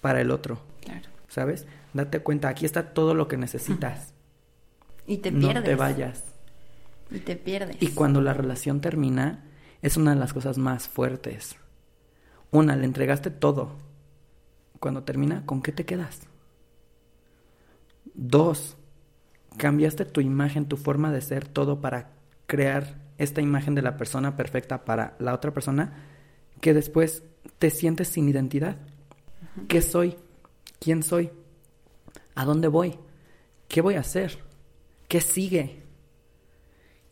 [0.01, 0.61] para el otro.
[0.83, 1.09] Claro.
[1.29, 1.67] ¿Sabes?
[1.95, 4.13] Date cuenta, aquí está todo lo que necesitas.
[5.07, 5.55] Y te pierdes.
[5.55, 6.25] No te vayas.
[7.11, 7.77] Y te pierdes.
[7.81, 9.45] Y cuando la relación termina,
[9.83, 11.57] es una de las cosas más fuertes.
[12.51, 13.73] Una, le entregaste todo.
[14.79, 16.21] Cuando termina, ¿con qué te quedas?
[18.15, 18.77] Dos,
[19.57, 22.11] cambiaste tu imagen, tu forma de ser, todo para
[22.47, 25.93] crear esta imagen de la persona perfecta para la otra persona
[26.61, 27.23] que después
[27.59, 28.77] te sientes sin identidad.
[29.69, 30.17] ¿Qué soy?
[30.79, 31.31] ¿Quién soy?
[32.35, 32.99] ¿A dónde voy?
[33.69, 34.39] ¿Qué voy a hacer?
[35.09, 35.80] ¿Qué sigue?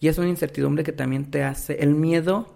[0.01, 2.55] Y es una incertidumbre que también te hace, el miedo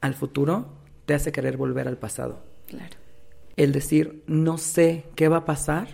[0.00, 0.66] al futuro
[1.06, 2.42] te hace querer volver al pasado.
[2.66, 2.96] Claro.
[3.56, 5.88] El decir, no sé qué va a pasar,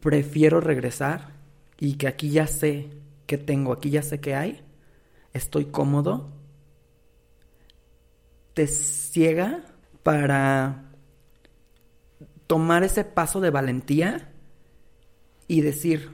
[0.00, 1.32] prefiero regresar
[1.78, 2.90] y que aquí ya sé
[3.26, 4.60] qué tengo, aquí ya sé qué hay,
[5.32, 6.30] estoy cómodo,
[8.54, 9.64] te ciega
[10.02, 10.90] para
[12.46, 14.32] tomar ese paso de valentía
[15.46, 16.10] y decir,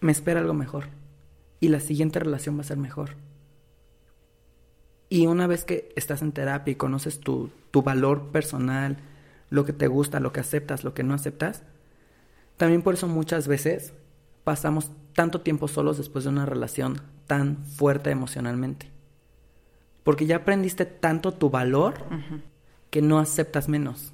[0.00, 0.99] me espera algo mejor
[1.60, 3.16] y la siguiente relación va a ser mejor.
[5.08, 8.98] Y una vez que estás en terapia y conoces tu, tu valor personal,
[9.50, 11.64] lo que te gusta, lo que aceptas, lo que no aceptas,
[12.56, 13.92] también por eso muchas veces
[14.44, 18.90] pasamos tanto tiempo solos después de una relación tan fuerte emocionalmente.
[20.02, 21.94] Porque ya aprendiste tanto tu valor
[22.90, 24.12] que no aceptas menos.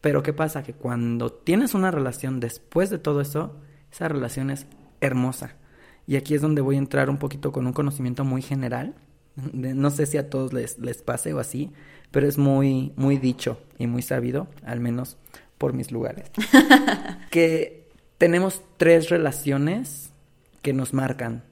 [0.00, 0.62] Pero ¿qué pasa?
[0.62, 3.56] Que cuando tienes una relación después de todo eso,
[3.90, 4.66] esa relación es
[5.00, 5.56] hermosa.
[6.06, 8.94] Y aquí es donde voy a entrar un poquito con un conocimiento muy general.
[9.52, 11.72] No sé si a todos les, les pase o así,
[12.10, 15.16] pero es muy, muy dicho y muy sabido, al menos
[15.58, 16.30] por mis lugares.
[17.30, 17.88] que
[18.18, 20.10] tenemos tres relaciones
[20.62, 21.42] que nos marcan,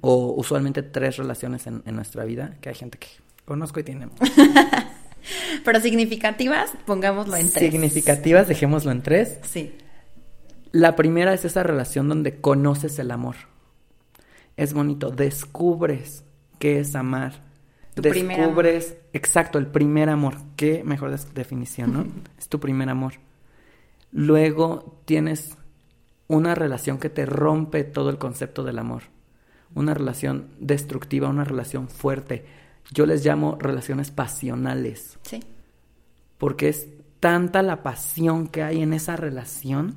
[0.00, 3.06] o usualmente tres relaciones en, en nuestra vida, que hay gente que
[3.44, 4.08] conozco y tiene.
[5.64, 7.70] Pero significativas, pongámoslo en tres.
[7.70, 9.38] Significativas, dejémoslo en tres.
[9.42, 9.76] Sí.
[10.72, 13.36] La primera es esa relación donde conoces el amor.
[14.56, 16.24] Es bonito, descubres
[16.58, 17.42] qué es amar.
[17.94, 20.36] Tu primer descubres, exacto, el primer amor.
[20.56, 22.06] Qué mejor definición, ¿no?
[22.38, 23.14] es tu primer amor.
[24.12, 25.56] Luego tienes
[26.28, 29.02] una relación que te rompe todo el concepto del amor.
[29.74, 32.44] Una relación destructiva, una relación fuerte.
[32.92, 35.40] Yo les llamo relaciones pasionales Sí.
[36.38, 36.88] porque es
[37.20, 39.96] tanta la pasión que hay en esa relación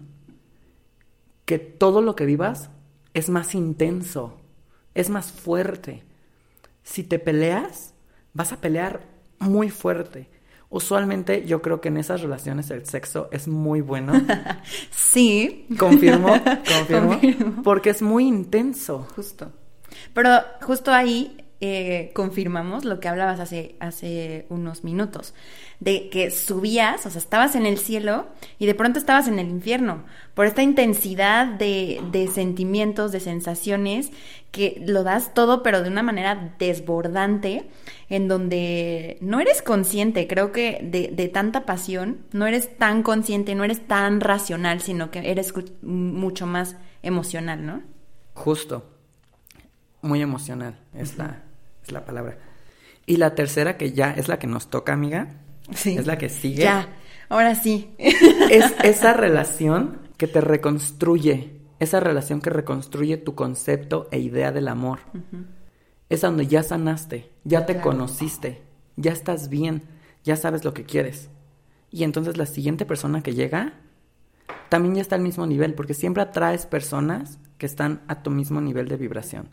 [1.45, 2.69] que todo lo que vivas
[3.13, 4.37] es más intenso,
[4.95, 6.03] es más fuerte.
[6.83, 7.93] Si te peleas,
[8.33, 9.01] vas a pelear
[9.39, 10.29] muy fuerte.
[10.69, 14.13] Usualmente yo creo que en esas relaciones el sexo es muy bueno.
[14.91, 15.67] Sí.
[15.77, 16.27] Confirmo,
[16.67, 17.63] confirmo, Confirmo.
[17.63, 19.07] porque es muy intenso.
[19.15, 19.51] Justo.
[20.13, 20.29] Pero
[20.61, 25.33] justo ahí eh, confirmamos lo que hablabas hace, hace unos minutos,
[25.79, 28.27] de que subías, o sea, estabas en el cielo
[28.59, 34.11] y de pronto estabas en el infierno, por esta intensidad de, de sentimientos, de sensaciones,
[34.51, 37.69] que lo das todo, pero de una manera desbordante,
[38.09, 43.55] en donde no eres consciente, creo que de, de tanta pasión, no eres tan consciente,
[43.55, 47.81] no eres tan racional, sino que eres mucho más emocional, ¿no?
[48.33, 48.91] Justo.
[50.01, 51.44] Muy emocional es, la,
[51.85, 52.37] es la palabra.
[53.05, 55.41] Y la tercera, que ya es la que nos toca, amiga,
[55.73, 55.97] Sí.
[55.97, 56.63] es la que sigue.
[56.63, 56.89] Ya,
[57.29, 57.93] ahora sí.
[57.97, 64.67] Es esa relación que te reconstruye, esa relación que reconstruye tu concepto e idea del
[64.67, 64.99] amor.
[66.09, 67.89] Es donde ya sanaste, ya te Claro.
[67.91, 68.61] conociste,
[68.95, 69.83] ya estás bien,
[70.23, 71.29] ya sabes lo que quieres.
[71.91, 73.73] Y entonces la siguiente persona que llega
[74.69, 78.61] también ya está al mismo nivel, porque siempre atraes personas que están a tu mismo
[78.61, 79.49] nivel de vibración.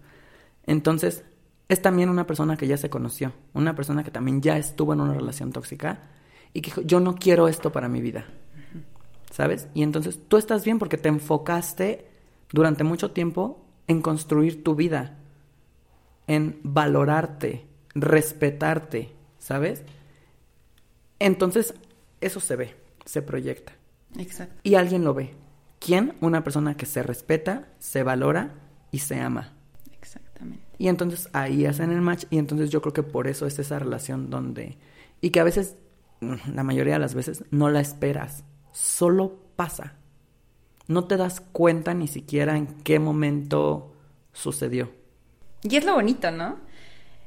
[0.66, 1.24] Entonces,
[1.72, 5.00] es también una persona que ya se conoció, una persona que también ya estuvo en
[5.00, 6.02] una relación tóxica
[6.52, 8.26] y que dijo, yo no quiero esto para mi vida.
[9.30, 9.68] ¿Sabes?
[9.72, 12.06] Y entonces tú estás bien porque te enfocaste
[12.50, 15.16] durante mucho tiempo en construir tu vida,
[16.26, 19.82] en valorarte, respetarte, ¿sabes?
[21.18, 21.72] Entonces,
[22.20, 23.72] eso se ve, se proyecta
[24.18, 24.60] Exacto.
[24.62, 25.34] y alguien lo ve.
[25.78, 26.16] ¿Quién?
[26.20, 28.54] Una persona que se respeta, se valora
[28.90, 29.54] y se ama.
[30.78, 33.78] Y entonces ahí hacen el match y entonces yo creo que por eso es esa
[33.78, 34.78] relación donde...
[35.20, 35.76] Y que a veces,
[36.20, 38.44] mm, la mayoría de las veces, no la esperas.
[38.72, 39.94] Solo pasa.
[40.88, 43.94] No te das cuenta ni siquiera en qué momento
[44.32, 44.90] sucedió.
[45.62, 46.58] Y es lo bonito, ¿no?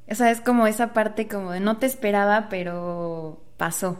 [0.10, 3.97] O sea, es como esa parte como de no te esperaba, pero pasó.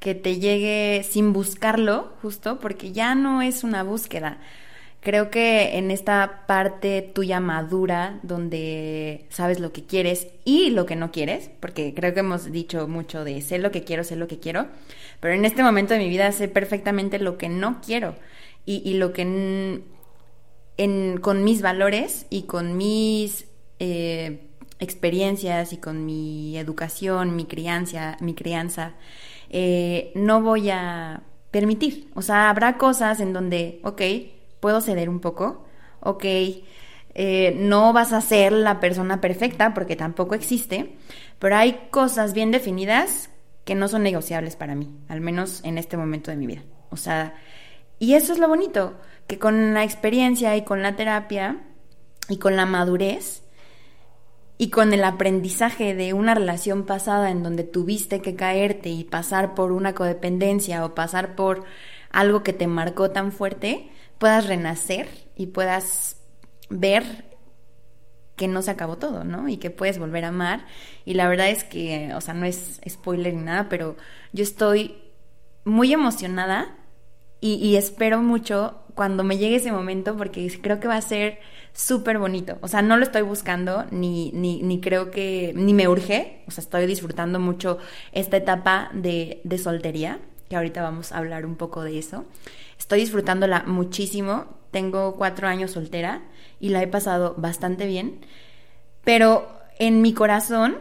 [0.00, 4.38] Que te llegue sin buscarlo, justo, porque ya no es una búsqueda.
[5.00, 10.96] Creo que en esta parte tuya madura, donde sabes lo que quieres y lo que
[10.96, 14.26] no quieres, porque creo que hemos dicho mucho de sé lo que quiero, sé lo
[14.26, 14.66] que quiero,
[15.20, 18.16] pero en este momento de mi vida sé perfectamente lo que no quiero
[18.66, 19.82] y, lo que
[21.20, 23.46] con mis valores y con mis
[23.78, 28.94] eh, experiencias y con mi educación, mi crianza, mi crianza,
[29.48, 32.10] eh, no voy a permitir.
[32.14, 34.02] O sea, habrá cosas en donde, ok,
[34.60, 35.64] puedo ceder un poco,
[36.00, 36.24] ok,
[37.20, 40.94] Eh, no vas a ser la persona perfecta porque tampoco existe,
[41.40, 43.30] pero hay cosas bien definidas
[43.64, 46.62] que no son negociables para mí, al menos en este momento de mi vida.
[46.90, 47.34] O sea,
[47.98, 48.94] y eso es lo bonito,
[49.26, 51.56] que con la experiencia y con la terapia
[52.28, 53.42] y con la madurez
[54.56, 59.54] y con el aprendizaje de una relación pasada en donde tuviste que caerte y pasar
[59.54, 61.64] por una codependencia o pasar por
[62.10, 66.16] algo que te marcó tan fuerte, puedas renacer y puedas
[66.70, 67.24] ver
[68.36, 69.48] que no se acabó todo, ¿no?
[69.48, 70.64] Y que puedes volver a amar.
[71.04, 73.96] Y la verdad es que, o sea, no es spoiler ni nada, pero
[74.32, 74.96] yo estoy
[75.64, 76.76] muy emocionada
[77.40, 81.38] y, espero mucho cuando me llegue ese momento porque creo que va a ser
[81.72, 82.58] súper bonito.
[82.62, 86.42] O sea, no lo estoy buscando ni, ni, ni, creo que, ni me urge.
[86.48, 87.78] O sea, estoy disfrutando mucho
[88.10, 92.24] esta etapa de, de soltería, que ahorita vamos a hablar un poco de eso.
[92.78, 94.46] Estoy disfrutándola muchísimo.
[94.70, 96.22] Tengo cuatro años soltera
[96.60, 98.20] y la he pasado bastante bien.
[99.04, 100.78] Pero en mi corazón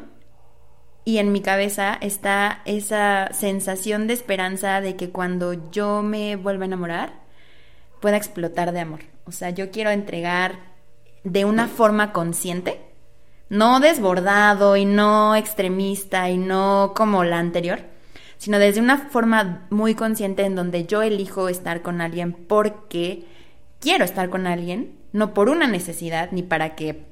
[1.05, 6.63] y en mi cabeza está esa sensación de esperanza de que cuando yo me vuelva
[6.63, 7.13] a enamorar,
[8.01, 8.99] pueda explotar de amor.
[9.25, 10.59] O sea, yo quiero entregar
[11.23, 12.81] de una forma consciente,
[13.49, 17.79] no desbordado y no extremista y no como la anterior,
[18.37, 23.25] sino desde una forma muy consciente en donde yo elijo estar con alguien porque
[23.79, 27.05] quiero estar con alguien, no por una necesidad ni para que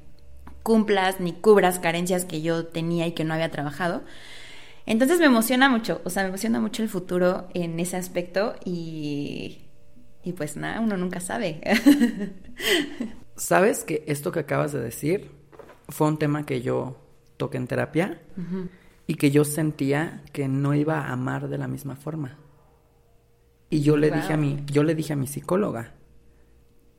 [0.62, 4.02] cumplas ni cubras carencias que yo tenía y que no había trabajado.
[4.84, 9.58] Entonces me emociona mucho, o sea, me emociona mucho el futuro en ese aspecto y,
[10.22, 11.60] y pues nada, uno nunca sabe.
[13.36, 15.30] ¿Sabes que esto que acabas de decir
[15.88, 17.00] fue un tema que yo
[17.36, 18.20] toqué en terapia
[19.06, 22.38] y que yo sentía que no iba a amar de la misma forma?
[23.70, 25.94] Y yo le dije a mi, yo le dije a mi psicóloga,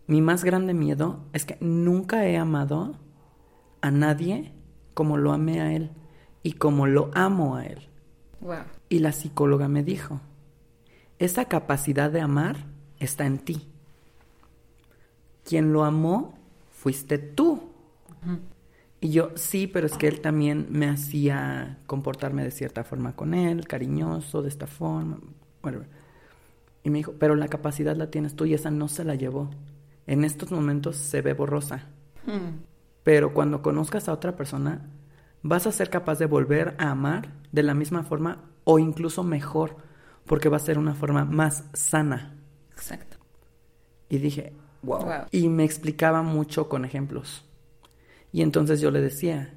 [0.05, 2.95] mi más grande miedo es que nunca he amado
[3.81, 4.53] a nadie
[4.93, 5.91] como lo amé a él
[6.43, 7.89] y como lo amo a él.
[8.89, 10.21] Y la psicóloga me dijo,
[11.19, 12.67] esa capacidad de amar
[12.99, 13.67] está en ti.
[15.43, 16.37] Quien lo amó
[16.71, 17.61] fuiste tú.
[18.99, 23.33] Y yo, sí, pero es que él también me hacía comportarme de cierta forma con
[23.33, 25.19] él, cariñoso, de esta forma.
[26.83, 29.49] Y me dijo, pero la capacidad la tienes tú y esa no se la llevó.
[30.07, 31.85] En estos momentos se ve borrosa.
[32.25, 32.61] Hmm.
[33.03, 34.89] Pero cuando conozcas a otra persona,
[35.43, 39.77] vas a ser capaz de volver a amar de la misma forma o incluso mejor,
[40.25, 42.35] porque va a ser una forma más sana.
[42.71, 43.17] Exacto.
[44.09, 45.05] Y dije, wow.
[45.31, 47.46] Y me explicaba mucho con ejemplos.
[48.31, 49.53] Y entonces yo le decía,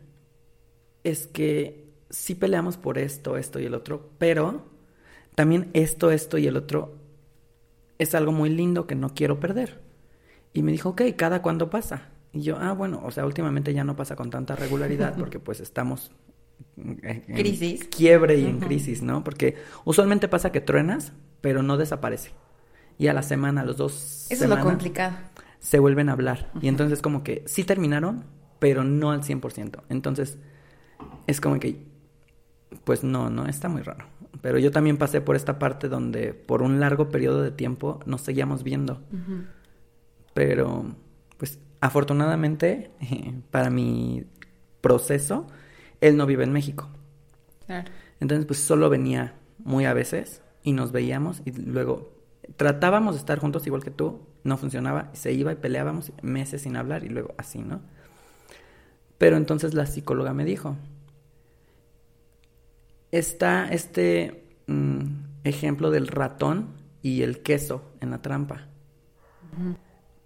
[1.05, 4.67] es que sí peleamos por esto, esto y el otro, pero
[5.35, 6.97] también esto, esto y el otro
[7.99, 9.81] es algo muy lindo que no quiero perder.
[10.53, 12.09] Y me dijo, ok, ¿cada cuándo pasa?
[12.33, 15.61] Y yo, ah, bueno, o sea, últimamente ya no pasa con tanta regularidad porque pues
[15.61, 16.13] estamos
[16.77, 17.85] en crisis.
[17.85, 19.25] quiebre y en crisis, ¿no?
[19.25, 22.31] Porque usualmente pasa que truenas, pero no desaparece.
[22.99, 25.17] Y a la semana, a los dos Eso es lo complicado.
[25.59, 26.51] Se vuelven a hablar.
[26.61, 28.25] Y entonces como que sí terminaron,
[28.61, 29.83] pero no al 100%.
[29.89, 30.39] Entonces
[31.27, 31.85] es como que,
[32.85, 34.05] pues no, no, está muy raro.
[34.41, 38.21] Pero yo también pasé por esta parte donde por un largo periodo de tiempo nos
[38.21, 39.03] seguíamos viendo.
[40.35, 40.95] Pero,
[41.37, 42.93] pues afortunadamente,
[43.51, 44.25] para mi
[44.81, 45.49] proceso,
[46.01, 46.89] él no vive en México.
[48.21, 52.13] Entonces, pues solo venía muy a veces y nos veíamos y luego
[52.57, 56.63] tratábamos de estar juntos igual que tú, no funcionaba, y se iba y peleábamos meses
[56.63, 57.81] sin hablar y luego así, ¿no?
[59.21, 60.77] Pero entonces la psicóloga me dijo,
[63.13, 65.05] está este mm,
[65.45, 66.71] ejemplo del ratón
[67.03, 68.67] y el queso en la trampa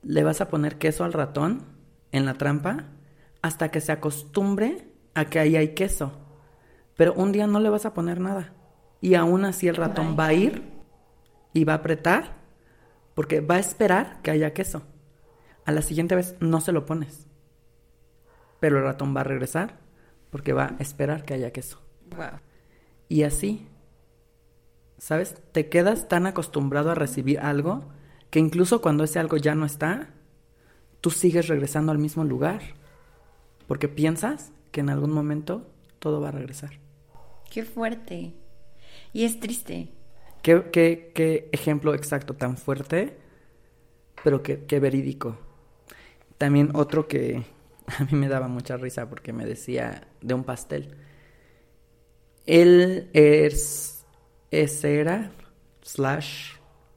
[0.04, 1.62] le vas a poner queso al ratón
[2.12, 2.84] en la trampa
[3.42, 6.12] hasta que se acostumbre a que ahí hay queso.
[6.96, 8.52] Pero un día no le vas a poner nada.
[9.00, 10.62] Y aún así el ratón va a ir
[11.52, 12.36] y va a apretar
[13.14, 14.82] porque va a esperar que haya queso.
[15.64, 17.26] A la siguiente vez no se lo pones.
[18.64, 19.76] Pero el ratón va a regresar
[20.30, 21.82] porque va a esperar que haya queso.
[23.10, 23.68] Y así,
[24.96, 25.34] ¿sabes?
[25.52, 27.84] Te quedas tan acostumbrado a recibir algo
[28.30, 30.14] que incluso cuando ese algo ya no está,
[31.02, 32.62] tú sigues regresando al mismo lugar,
[33.66, 36.70] porque piensas que en algún momento todo va a regresar.
[37.50, 38.32] Qué fuerte.
[39.12, 39.90] Y es triste.
[40.40, 43.14] Qué, qué, ejemplo exacto tan fuerte,
[44.22, 45.36] pero qué, qué verídico.
[46.38, 47.52] También otro que
[47.98, 50.96] a mí me daba mucha risa porque me decía de un pastel.
[52.46, 54.04] Él es,
[54.50, 55.30] es era,
[55.82, 56.52] slash,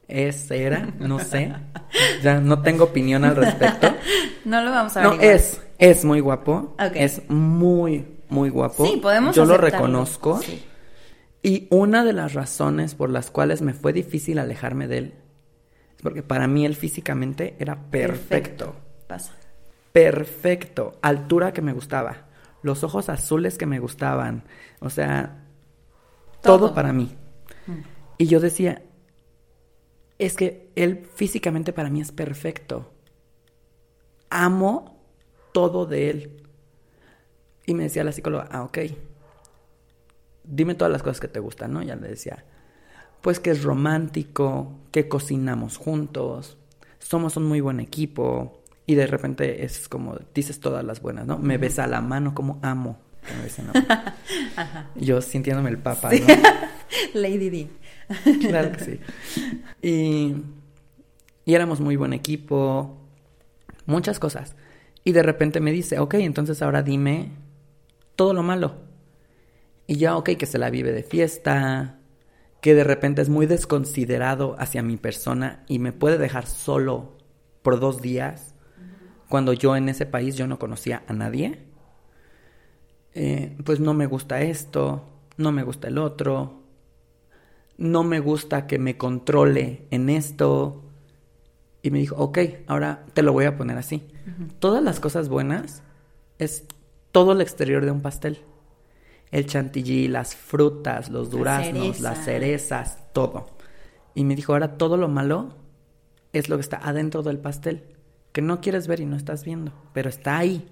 [0.07, 1.53] es, era, no sé.
[2.21, 3.87] Ya no tengo opinión al respecto.
[4.45, 5.35] no lo vamos a No, averiguar.
[5.35, 6.75] es, es muy guapo.
[6.79, 6.91] Ok.
[6.95, 8.85] Es muy, muy guapo.
[8.85, 10.39] Sí, podemos Yo lo reconozco.
[10.41, 10.63] Sí.
[11.43, 15.13] Y una de las razones por las cuales me fue difícil alejarme de él
[15.95, 18.75] es porque para mí él físicamente era perfecto.
[19.07, 19.33] Pasa.
[19.97, 20.99] Perfecto.
[21.01, 22.27] Altura que me gustaba.
[22.61, 24.43] Los ojos azules que me gustaban.
[24.79, 25.43] O sea,
[26.43, 26.75] todo, Todo.
[26.75, 27.15] para mí.
[27.65, 27.79] Mm.
[28.19, 28.83] Y yo decía,
[30.19, 32.91] es que él físicamente para mí es perfecto.
[34.29, 35.01] Amo
[35.51, 36.43] todo de él.
[37.65, 38.77] Y me decía la psicóloga, ah, ok.
[40.43, 41.81] Dime todas las cosas que te gustan, ¿no?
[41.81, 42.45] Ya le decía,
[43.21, 46.55] pues que es romántico, que cocinamos juntos,
[46.99, 48.56] somos un muy buen equipo.
[48.87, 51.37] Y de repente es como, dices todas las buenas, ¿no?
[51.37, 52.97] Me besa la mano como amo.
[53.27, 53.73] que me besen la
[54.55, 54.89] mano.
[54.95, 56.25] Yo sintiéndome el papa, ¿no?
[57.13, 57.69] Lady D.
[58.47, 58.99] Claro que sí.
[59.81, 60.35] Y,
[61.45, 62.97] y éramos muy buen equipo,
[63.85, 64.55] muchas cosas.
[65.03, 67.31] Y de repente me dice, ok, entonces ahora dime
[68.15, 68.75] todo lo malo.
[69.85, 71.99] Y ya, ok, que se la vive de fiesta,
[72.61, 77.17] que de repente es muy desconsiderado hacia mi persona y me puede dejar solo
[77.61, 78.55] por dos días,
[79.29, 81.59] cuando yo en ese país yo no conocía a nadie.
[83.13, 85.03] Eh, pues no me gusta esto,
[85.37, 86.61] no me gusta el otro,
[87.77, 90.83] no me gusta que me controle en esto.
[91.81, 94.07] Y me dijo, ok, ahora te lo voy a poner así.
[94.59, 95.83] Todas las cosas buenas
[96.37, 96.65] es
[97.11, 98.39] todo el exterior de un pastel.
[99.31, 102.83] El chantilly, las frutas, los duraznos, las cereza.
[102.85, 103.47] cerezas, todo.
[104.15, 105.55] Y me dijo, ahora todo lo malo
[106.33, 107.96] es lo que está adentro del pastel,
[108.37, 110.69] que no quieres ver y no estás viendo, pero está ahí.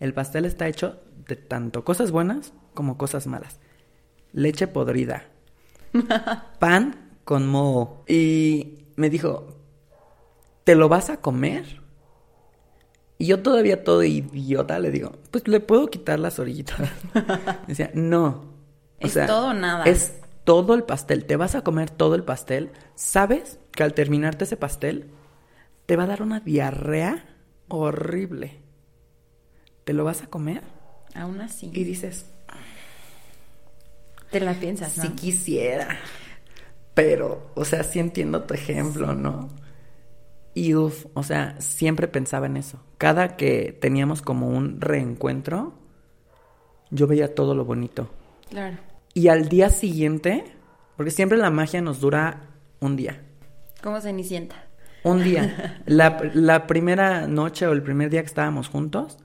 [0.00, 3.60] El pastel está hecho de tanto cosas buenas como cosas malas.
[4.32, 5.26] Leche podrida,
[6.58, 8.04] pan con moho.
[8.08, 9.58] Y me dijo,
[10.64, 11.82] ¿te lo vas a comer?
[13.18, 16.88] Y yo todavía todo idiota le digo, pues le puedo quitar las orillitas.
[17.66, 18.46] Decía, no.
[18.98, 19.84] Es todo o nada.
[19.84, 20.14] Es
[20.44, 21.26] todo el pastel.
[21.26, 22.70] Te vas a comer todo el pastel.
[22.94, 25.10] ¿Sabes que al terminarte ese pastel
[25.86, 27.24] te va a dar una diarrea
[27.68, 28.58] horrible?
[29.84, 30.62] ¿Te lo vas a comer?
[31.14, 31.70] Aún así.
[31.72, 32.26] Y dices,
[34.30, 35.04] Te la piensas, ¿no?
[35.04, 35.98] si quisiera.
[36.94, 39.48] Pero, o sea, sí entiendo tu ejemplo, ¿no?
[40.54, 42.78] Y uff, o sea, siempre pensaba en eso.
[42.98, 45.72] Cada que teníamos como un reencuentro,
[46.90, 48.10] yo veía todo lo bonito.
[48.50, 48.76] Claro.
[49.14, 50.44] Y al día siguiente,
[50.96, 53.22] porque siempre la magia nos dura un día.
[53.82, 54.66] ¿Cómo Cenicienta?
[55.04, 55.80] Un día.
[55.86, 59.18] La, la primera noche o el primer día que estábamos juntos,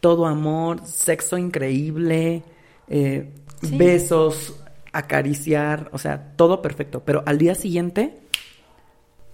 [0.00, 2.42] todo amor, sexo increíble,
[2.88, 3.76] eh, Sí.
[3.78, 4.60] besos,
[4.92, 7.02] acariciar, o sea, todo perfecto.
[7.04, 8.18] Pero al día siguiente,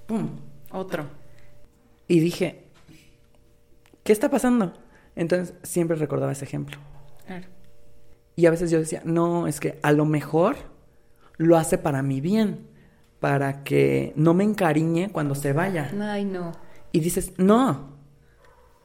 [0.07, 0.29] ¡pum!
[0.71, 1.07] Otro.
[2.07, 2.65] Y dije,
[4.05, 4.75] ¿qué está pasando?
[5.17, 6.77] Entonces siempre recordaba ese ejemplo.
[7.27, 7.47] Claro.
[8.37, 10.57] Y a veces yo decía, no, es que a lo mejor
[11.39, 12.68] lo hace para mi bien,
[13.21, 15.91] para que no me encariñe cuando se vaya.
[16.01, 16.53] Ay, no.
[16.93, 17.97] Y dices, no,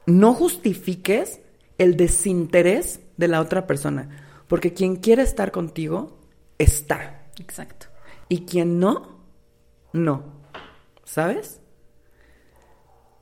[0.06, 1.40] no justifiques
[1.78, 4.08] el desinterés de la otra persona,
[4.48, 6.18] porque quien quiere estar contigo,
[6.58, 7.28] está.
[7.38, 7.86] Exacto.
[8.28, 9.20] Y quien no,
[9.92, 10.22] no.
[11.04, 11.60] ¿Sabes?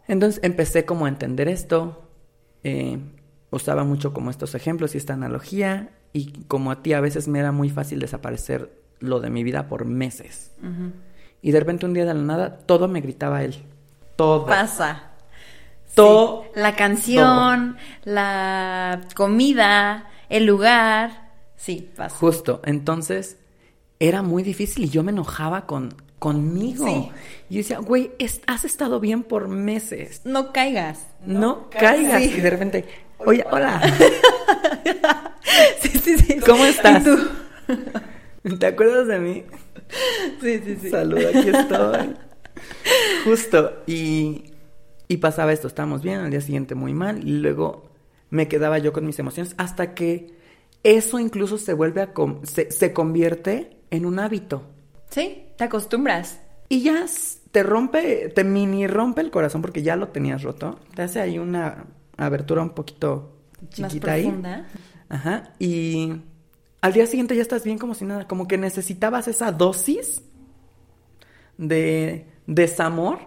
[0.06, 2.08] Entonces empecé como a entender esto.
[2.64, 2.98] eh,
[3.50, 5.90] usaba mucho como estos ejemplos y esta analogía.
[6.12, 9.68] Y como a ti a veces me era muy fácil desaparecer lo de mi vida
[9.68, 10.50] por meses.
[11.42, 13.55] Y de repente un día de la nada todo me gritaba él.
[14.16, 14.46] Todo.
[14.46, 15.11] Pasa.
[15.94, 16.44] Todo.
[16.55, 16.61] Sí.
[16.61, 21.30] La canción, la comida, el lugar.
[21.57, 22.14] Sí, pasa.
[22.16, 22.61] Justo.
[22.64, 23.36] Entonces
[23.98, 26.86] era muy difícil y yo me enojaba con conmigo.
[26.86, 27.11] Sí.
[27.50, 30.20] Y yo decía, güey, es- has estado bien por meses.
[30.24, 31.00] No caigas.
[31.26, 32.22] No, caigas.
[32.22, 32.34] Sí.
[32.36, 32.84] Y de repente,
[33.18, 33.80] oye, hola.
[35.80, 36.38] Sí, sí, sí.
[36.46, 37.03] ¿Cómo estás?
[37.03, 37.18] ¿Y tú?
[38.59, 39.45] ¿Te acuerdas de mí?
[40.40, 40.90] Sí, sí, sí.
[40.90, 42.14] Salud, aquí estoy.
[43.24, 43.82] Justo.
[43.86, 44.45] Y,
[45.09, 47.90] y pasaba esto, estábamos bien, al día siguiente muy mal, y luego
[48.30, 50.34] me quedaba yo con mis emociones hasta que
[50.82, 52.12] eso incluso se vuelve a
[52.45, 54.62] se, se convierte en un hábito.
[55.11, 56.40] Sí, te acostumbras.
[56.68, 57.05] Y ya
[57.51, 60.80] te rompe, te mini rompe el corazón porque ya lo tenías roto.
[60.95, 61.84] Te hace ahí una
[62.16, 63.36] abertura un poquito
[63.78, 64.22] Más chiquita ahí.
[64.22, 64.66] profunda.
[65.11, 65.53] Ajá.
[65.59, 66.14] Y
[66.83, 68.26] al día siguiente ya estás bien como si nada.
[68.26, 70.20] Como que necesitabas esa dosis
[71.57, 73.20] de desamor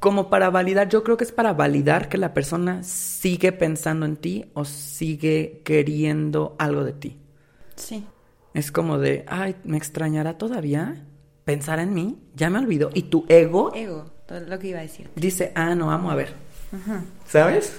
[0.00, 0.88] como para validar.
[0.88, 5.62] Yo creo que es para validar que la persona sigue pensando en ti o sigue
[5.64, 7.20] queriendo algo de ti.
[7.76, 8.04] Sí.
[8.54, 11.06] Es como de, ay, ¿me extrañará todavía?
[11.44, 12.90] Pensar en mí, ya me olvidó.
[12.92, 14.06] Y tu ego Ego.
[14.26, 15.10] todo lo que iba a decir.
[15.14, 16.34] Dice, ah, no, vamos a ver.
[17.24, 17.78] ¿Sabes?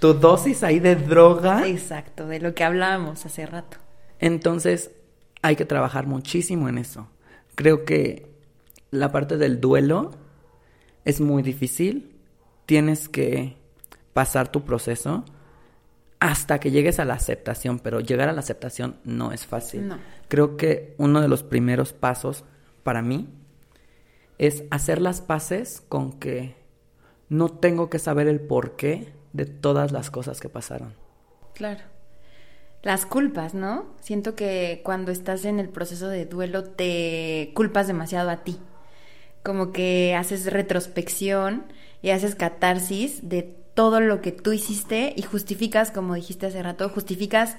[0.00, 1.66] Tu dosis ahí de droga.
[1.68, 3.83] Exacto, de lo que hablábamos hace rato.
[4.18, 4.90] Entonces,
[5.42, 7.08] hay que trabajar muchísimo en eso.
[7.54, 8.34] Creo que
[8.90, 10.12] la parte del duelo
[11.04, 12.16] es muy difícil.
[12.66, 13.56] Tienes que
[14.12, 15.24] pasar tu proceso
[16.20, 19.88] hasta que llegues a la aceptación, pero llegar a la aceptación no es fácil.
[19.88, 19.98] No.
[20.28, 22.44] Creo que uno de los primeros pasos
[22.82, 23.28] para mí
[24.38, 26.56] es hacer las paces con que
[27.28, 30.94] no tengo que saber el porqué de todas las cosas que pasaron.
[31.54, 31.82] Claro.
[32.84, 33.86] Las culpas, ¿no?
[34.00, 38.58] Siento que cuando estás en el proceso de duelo te culpas demasiado a ti.
[39.42, 41.64] Como que haces retrospección
[42.02, 46.90] y haces catarsis de todo lo que tú hiciste y justificas, como dijiste hace rato,
[46.90, 47.56] justificas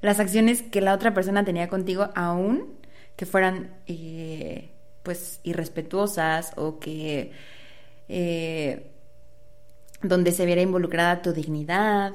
[0.00, 2.78] las acciones que la otra persona tenía contigo aún
[3.14, 4.70] que fueran eh,
[5.04, 7.30] pues irrespetuosas o que
[8.08, 8.90] eh,
[10.02, 12.14] donde se viera involucrada tu dignidad,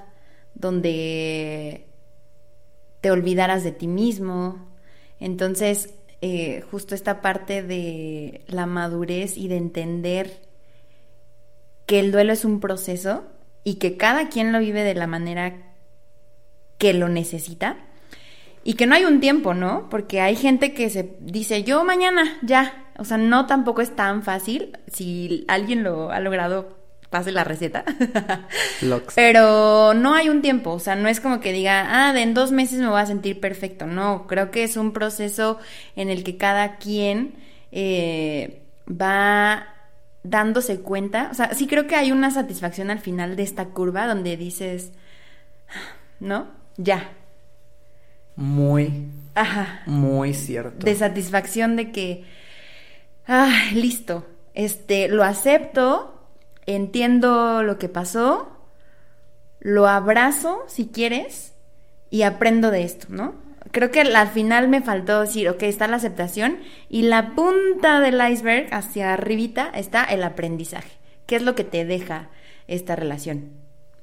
[0.56, 1.88] donde
[3.04, 4.66] te olvidaras de ti mismo.
[5.20, 10.40] Entonces, eh, justo esta parte de la madurez y de entender
[11.86, 13.26] que el duelo es un proceso
[13.66, 15.74] y que cada quien lo vive de la manera
[16.78, 17.76] que lo necesita
[18.64, 19.90] y que no hay un tiempo, ¿no?
[19.90, 22.88] Porque hay gente que se dice, yo mañana, ya.
[22.98, 24.78] O sea, no tampoco es tan fácil.
[24.88, 26.78] Si alguien lo ha logrado,
[27.14, 27.86] pase la receta.
[29.16, 30.72] Pero no hay un tiempo.
[30.72, 33.06] O sea, no es como que diga, ah, de en dos meses me voy a
[33.06, 33.86] sentir perfecto.
[33.86, 35.60] No, creo que es un proceso
[35.96, 37.36] en el que cada quien
[37.72, 39.68] eh, va
[40.24, 41.30] dándose cuenta.
[41.32, 44.92] O sea, sí creo que hay una satisfacción al final de esta curva donde dices,
[46.20, 46.48] ¿no?
[46.78, 47.12] Ya,
[48.36, 49.10] muy,
[49.86, 50.86] muy cierto.
[50.86, 52.24] De satisfacción de que,
[53.28, 56.13] ah, listo, este, lo acepto,
[56.66, 58.50] entiendo lo que pasó,
[59.60, 61.54] lo abrazo si quieres
[62.10, 63.36] y aprendo de esto, ¿no?
[63.72, 66.60] Creo que al final me faltó decir, ok, está la aceptación
[66.90, 70.92] y la punta del iceberg hacia arribita está el aprendizaje.
[71.26, 72.30] ¿Qué es lo que te deja
[72.68, 73.52] esta relación?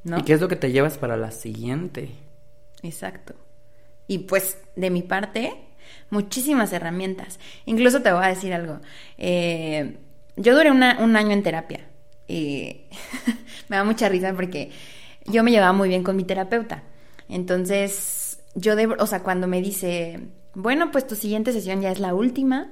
[0.03, 0.19] ¿no?
[0.19, 2.11] ¿Y qué es lo que te llevas para la siguiente?
[2.83, 3.35] Exacto.
[4.09, 5.55] Y pues de mi parte,
[6.09, 7.39] muchísimas herramientas.
[7.67, 8.81] Incluso te voy a decir algo.
[9.19, 9.99] Eh,
[10.37, 11.90] yo duré un año en terapia.
[12.31, 12.85] Y
[13.69, 14.71] me da mucha risa porque
[15.27, 16.85] yo me llevaba muy bien con mi terapeuta.
[17.29, 20.21] Entonces, yo de, o sea, cuando me dice,
[20.55, 22.69] bueno, pues tu siguiente sesión ya es la última.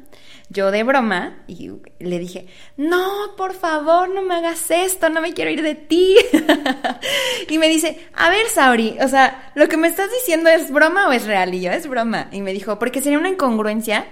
[0.51, 2.47] Yo de broma y le dije,
[2.77, 6.17] no, por favor, no me hagas esto, no me quiero ir de ti.
[7.49, 11.09] y me dice, a ver, Sauri, o sea, lo que me estás diciendo es broma
[11.09, 11.55] o es real?
[11.55, 12.29] Y yo, es broma.
[12.33, 14.07] Y me dijo, porque sería una incongruencia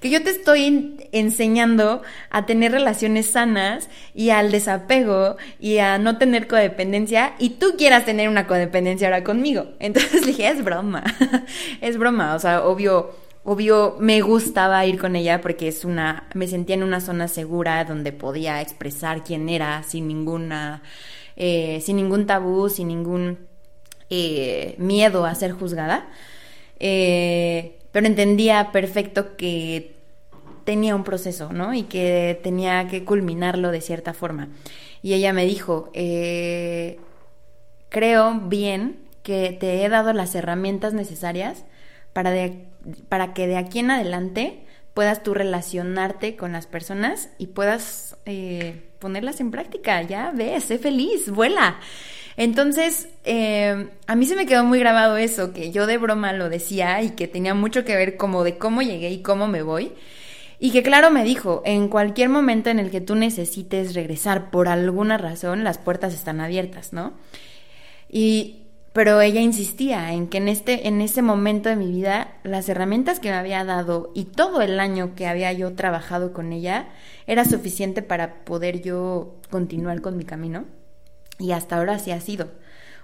[0.00, 6.18] que yo te estoy enseñando a tener relaciones sanas y al desapego y a no
[6.18, 9.66] tener codependencia y tú quieras tener una codependencia ahora conmigo.
[9.78, 11.04] Entonces dije, es broma,
[11.80, 13.10] es broma, o sea, obvio,
[13.44, 17.84] obvio me gustaba ir con ella porque es una, me sentía en una zona segura
[17.84, 20.82] donde podía expresar quién era sin ninguna,
[21.36, 23.38] eh, sin ningún tabú, sin ningún
[24.10, 26.08] eh, miedo a ser juzgada.
[26.78, 29.94] Eh, pero entendía perfecto que
[30.64, 31.72] tenía un proceso, ¿no?
[31.72, 34.48] Y que tenía que culminarlo de cierta forma.
[35.00, 37.00] Y ella me dijo, eh,
[37.88, 41.64] creo bien que te he dado las herramientas necesarias
[42.12, 42.34] para,
[43.08, 48.90] para que de aquí en adelante puedas tú relacionarte con las personas y puedas eh,
[48.98, 50.02] ponerlas en práctica.
[50.02, 51.80] Ya ves, sé feliz, vuela.
[52.36, 56.48] Entonces, eh, a mí se me quedó muy grabado eso, que yo de broma lo
[56.50, 59.92] decía y que tenía mucho que ver como de cómo llegué y cómo me voy.
[60.58, 64.68] Y que claro me dijo, en cualquier momento en el que tú necesites regresar por
[64.68, 67.12] alguna razón, las puertas están abiertas, ¿no?
[68.08, 68.62] Y
[68.92, 73.20] pero ella insistía en que en este en ese momento de mi vida las herramientas
[73.20, 76.88] que me había dado y todo el año que había yo trabajado con ella
[77.26, 80.64] era suficiente para poder yo continuar con mi camino.
[81.38, 82.48] Y hasta ahora sí ha sido.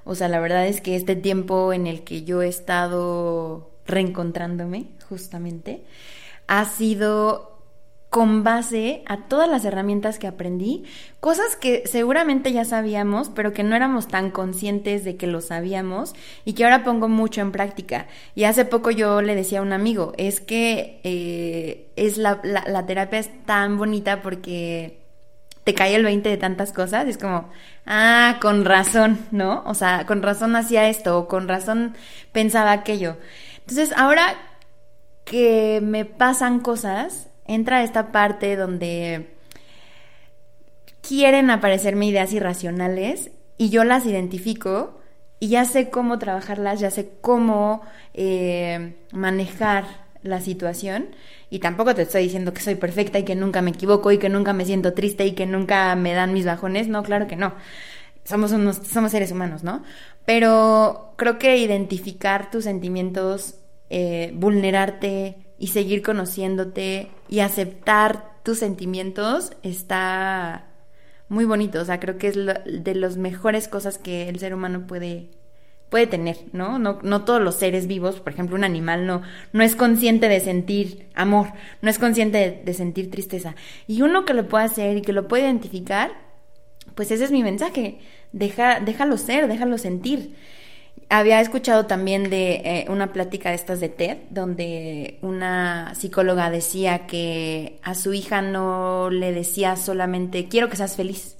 [0.04, 4.86] O sea, la verdad es que este tiempo en el que yo he estado reencontrándome,
[5.08, 5.82] justamente,
[6.46, 7.52] ha sido
[8.10, 10.84] con base a todas las herramientas que aprendí,
[11.18, 16.14] cosas que seguramente ya sabíamos, pero que no éramos tan conscientes de que lo sabíamos
[16.44, 18.08] y que ahora pongo mucho en práctica.
[18.34, 22.84] Y hace poco yo le decía a un amigo, es que eh, es la, la
[22.84, 25.01] terapia es tan bonita porque
[25.64, 27.50] te cae el 20 de tantas cosas, es como,
[27.86, 29.62] ah, con razón, ¿no?
[29.66, 31.94] O sea, con razón hacía esto, o con razón
[32.32, 33.16] pensaba aquello.
[33.60, 34.34] Entonces, ahora
[35.24, 39.34] que me pasan cosas, entra esta parte donde
[41.00, 45.00] quieren aparecerme ideas irracionales y yo las identifico
[45.38, 47.82] y ya sé cómo trabajarlas, ya sé cómo
[48.14, 49.84] eh, manejar
[50.22, 51.08] la situación.
[51.52, 54.30] Y tampoco te estoy diciendo que soy perfecta y que nunca me equivoco y que
[54.30, 56.88] nunca me siento triste y que nunca me dan mis bajones.
[56.88, 57.52] No, claro que no.
[58.24, 59.82] Somos, unos, somos seres humanos, ¿no?
[60.24, 63.56] Pero creo que identificar tus sentimientos,
[63.90, 70.68] eh, vulnerarte y seguir conociéndote y aceptar tus sentimientos está
[71.28, 71.82] muy bonito.
[71.82, 75.28] O sea, creo que es de las mejores cosas que el ser humano puede,
[75.92, 76.78] puede tener, ¿no?
[76.78, 77.00] ¿no?
[77.02, 79.20] No todos los seres vivos, por ejemplo, un animal no,
[79.52, 81.48] no es consciente de sentir amor,
[81.82, 83.54] no es consciente de, sentir tristeza.
[83.86, 86.12] Y uno que lo puede hacer y que lo puede identificar,
[86.94, 87.98] pues ese es mi mensaje.
[88.32, 90.34] Deja, déjalo ser, déjalo sentir.
[91.10, 97.06] Había escuchado también de eh, una plática de estas de TED, donde una psicóloga decía
[97.06, 101.36] que a su hija no le decía solamente, quiero que seas feliz.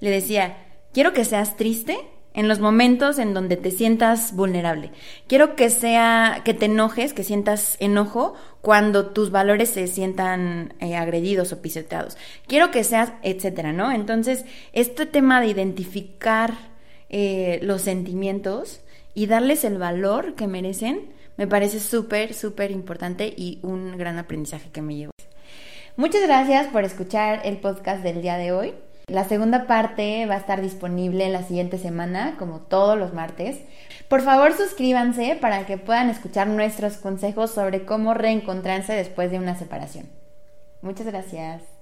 [0.00, 0.56] Le decía,
[0.94, 1.98] quiero que seas triste
[2.34, 4.90] en los momentos en donde te sientas vulnerable.
[5.26, 10.96] Quiero que sea, que te enojes, que sientas enojo cuando tus valores se sientan eh,
[10.96, 12.16] agredidos o pisoteados.
[12.46, 13.90] Quiero que seas, etcétera, ¿no?
[13.90, 16.54] Entonces, este tema de identificar
[17.08, 18.80] eh, los sentimientos
[19.14, 24.70] y darles el valor que merecen, me parece súper, súper importante y un gran aprendizaje
[24.70, 25.10] que me llevo.
[25.96, 28.74] Muchas gracias por escuchar el podcast del día de hoy.
[29.10, 33.58] La segunda parte va a estar disponible la siguiente semana, como todos los martes.
[34.06, 39.58] Por favor, suscríbanse para que puedan escuchar nuestros consejos sobre cómo reencontrarse después de una
[39.58, 40.08] separación.
[40.80, 41.79] Muchas gracias.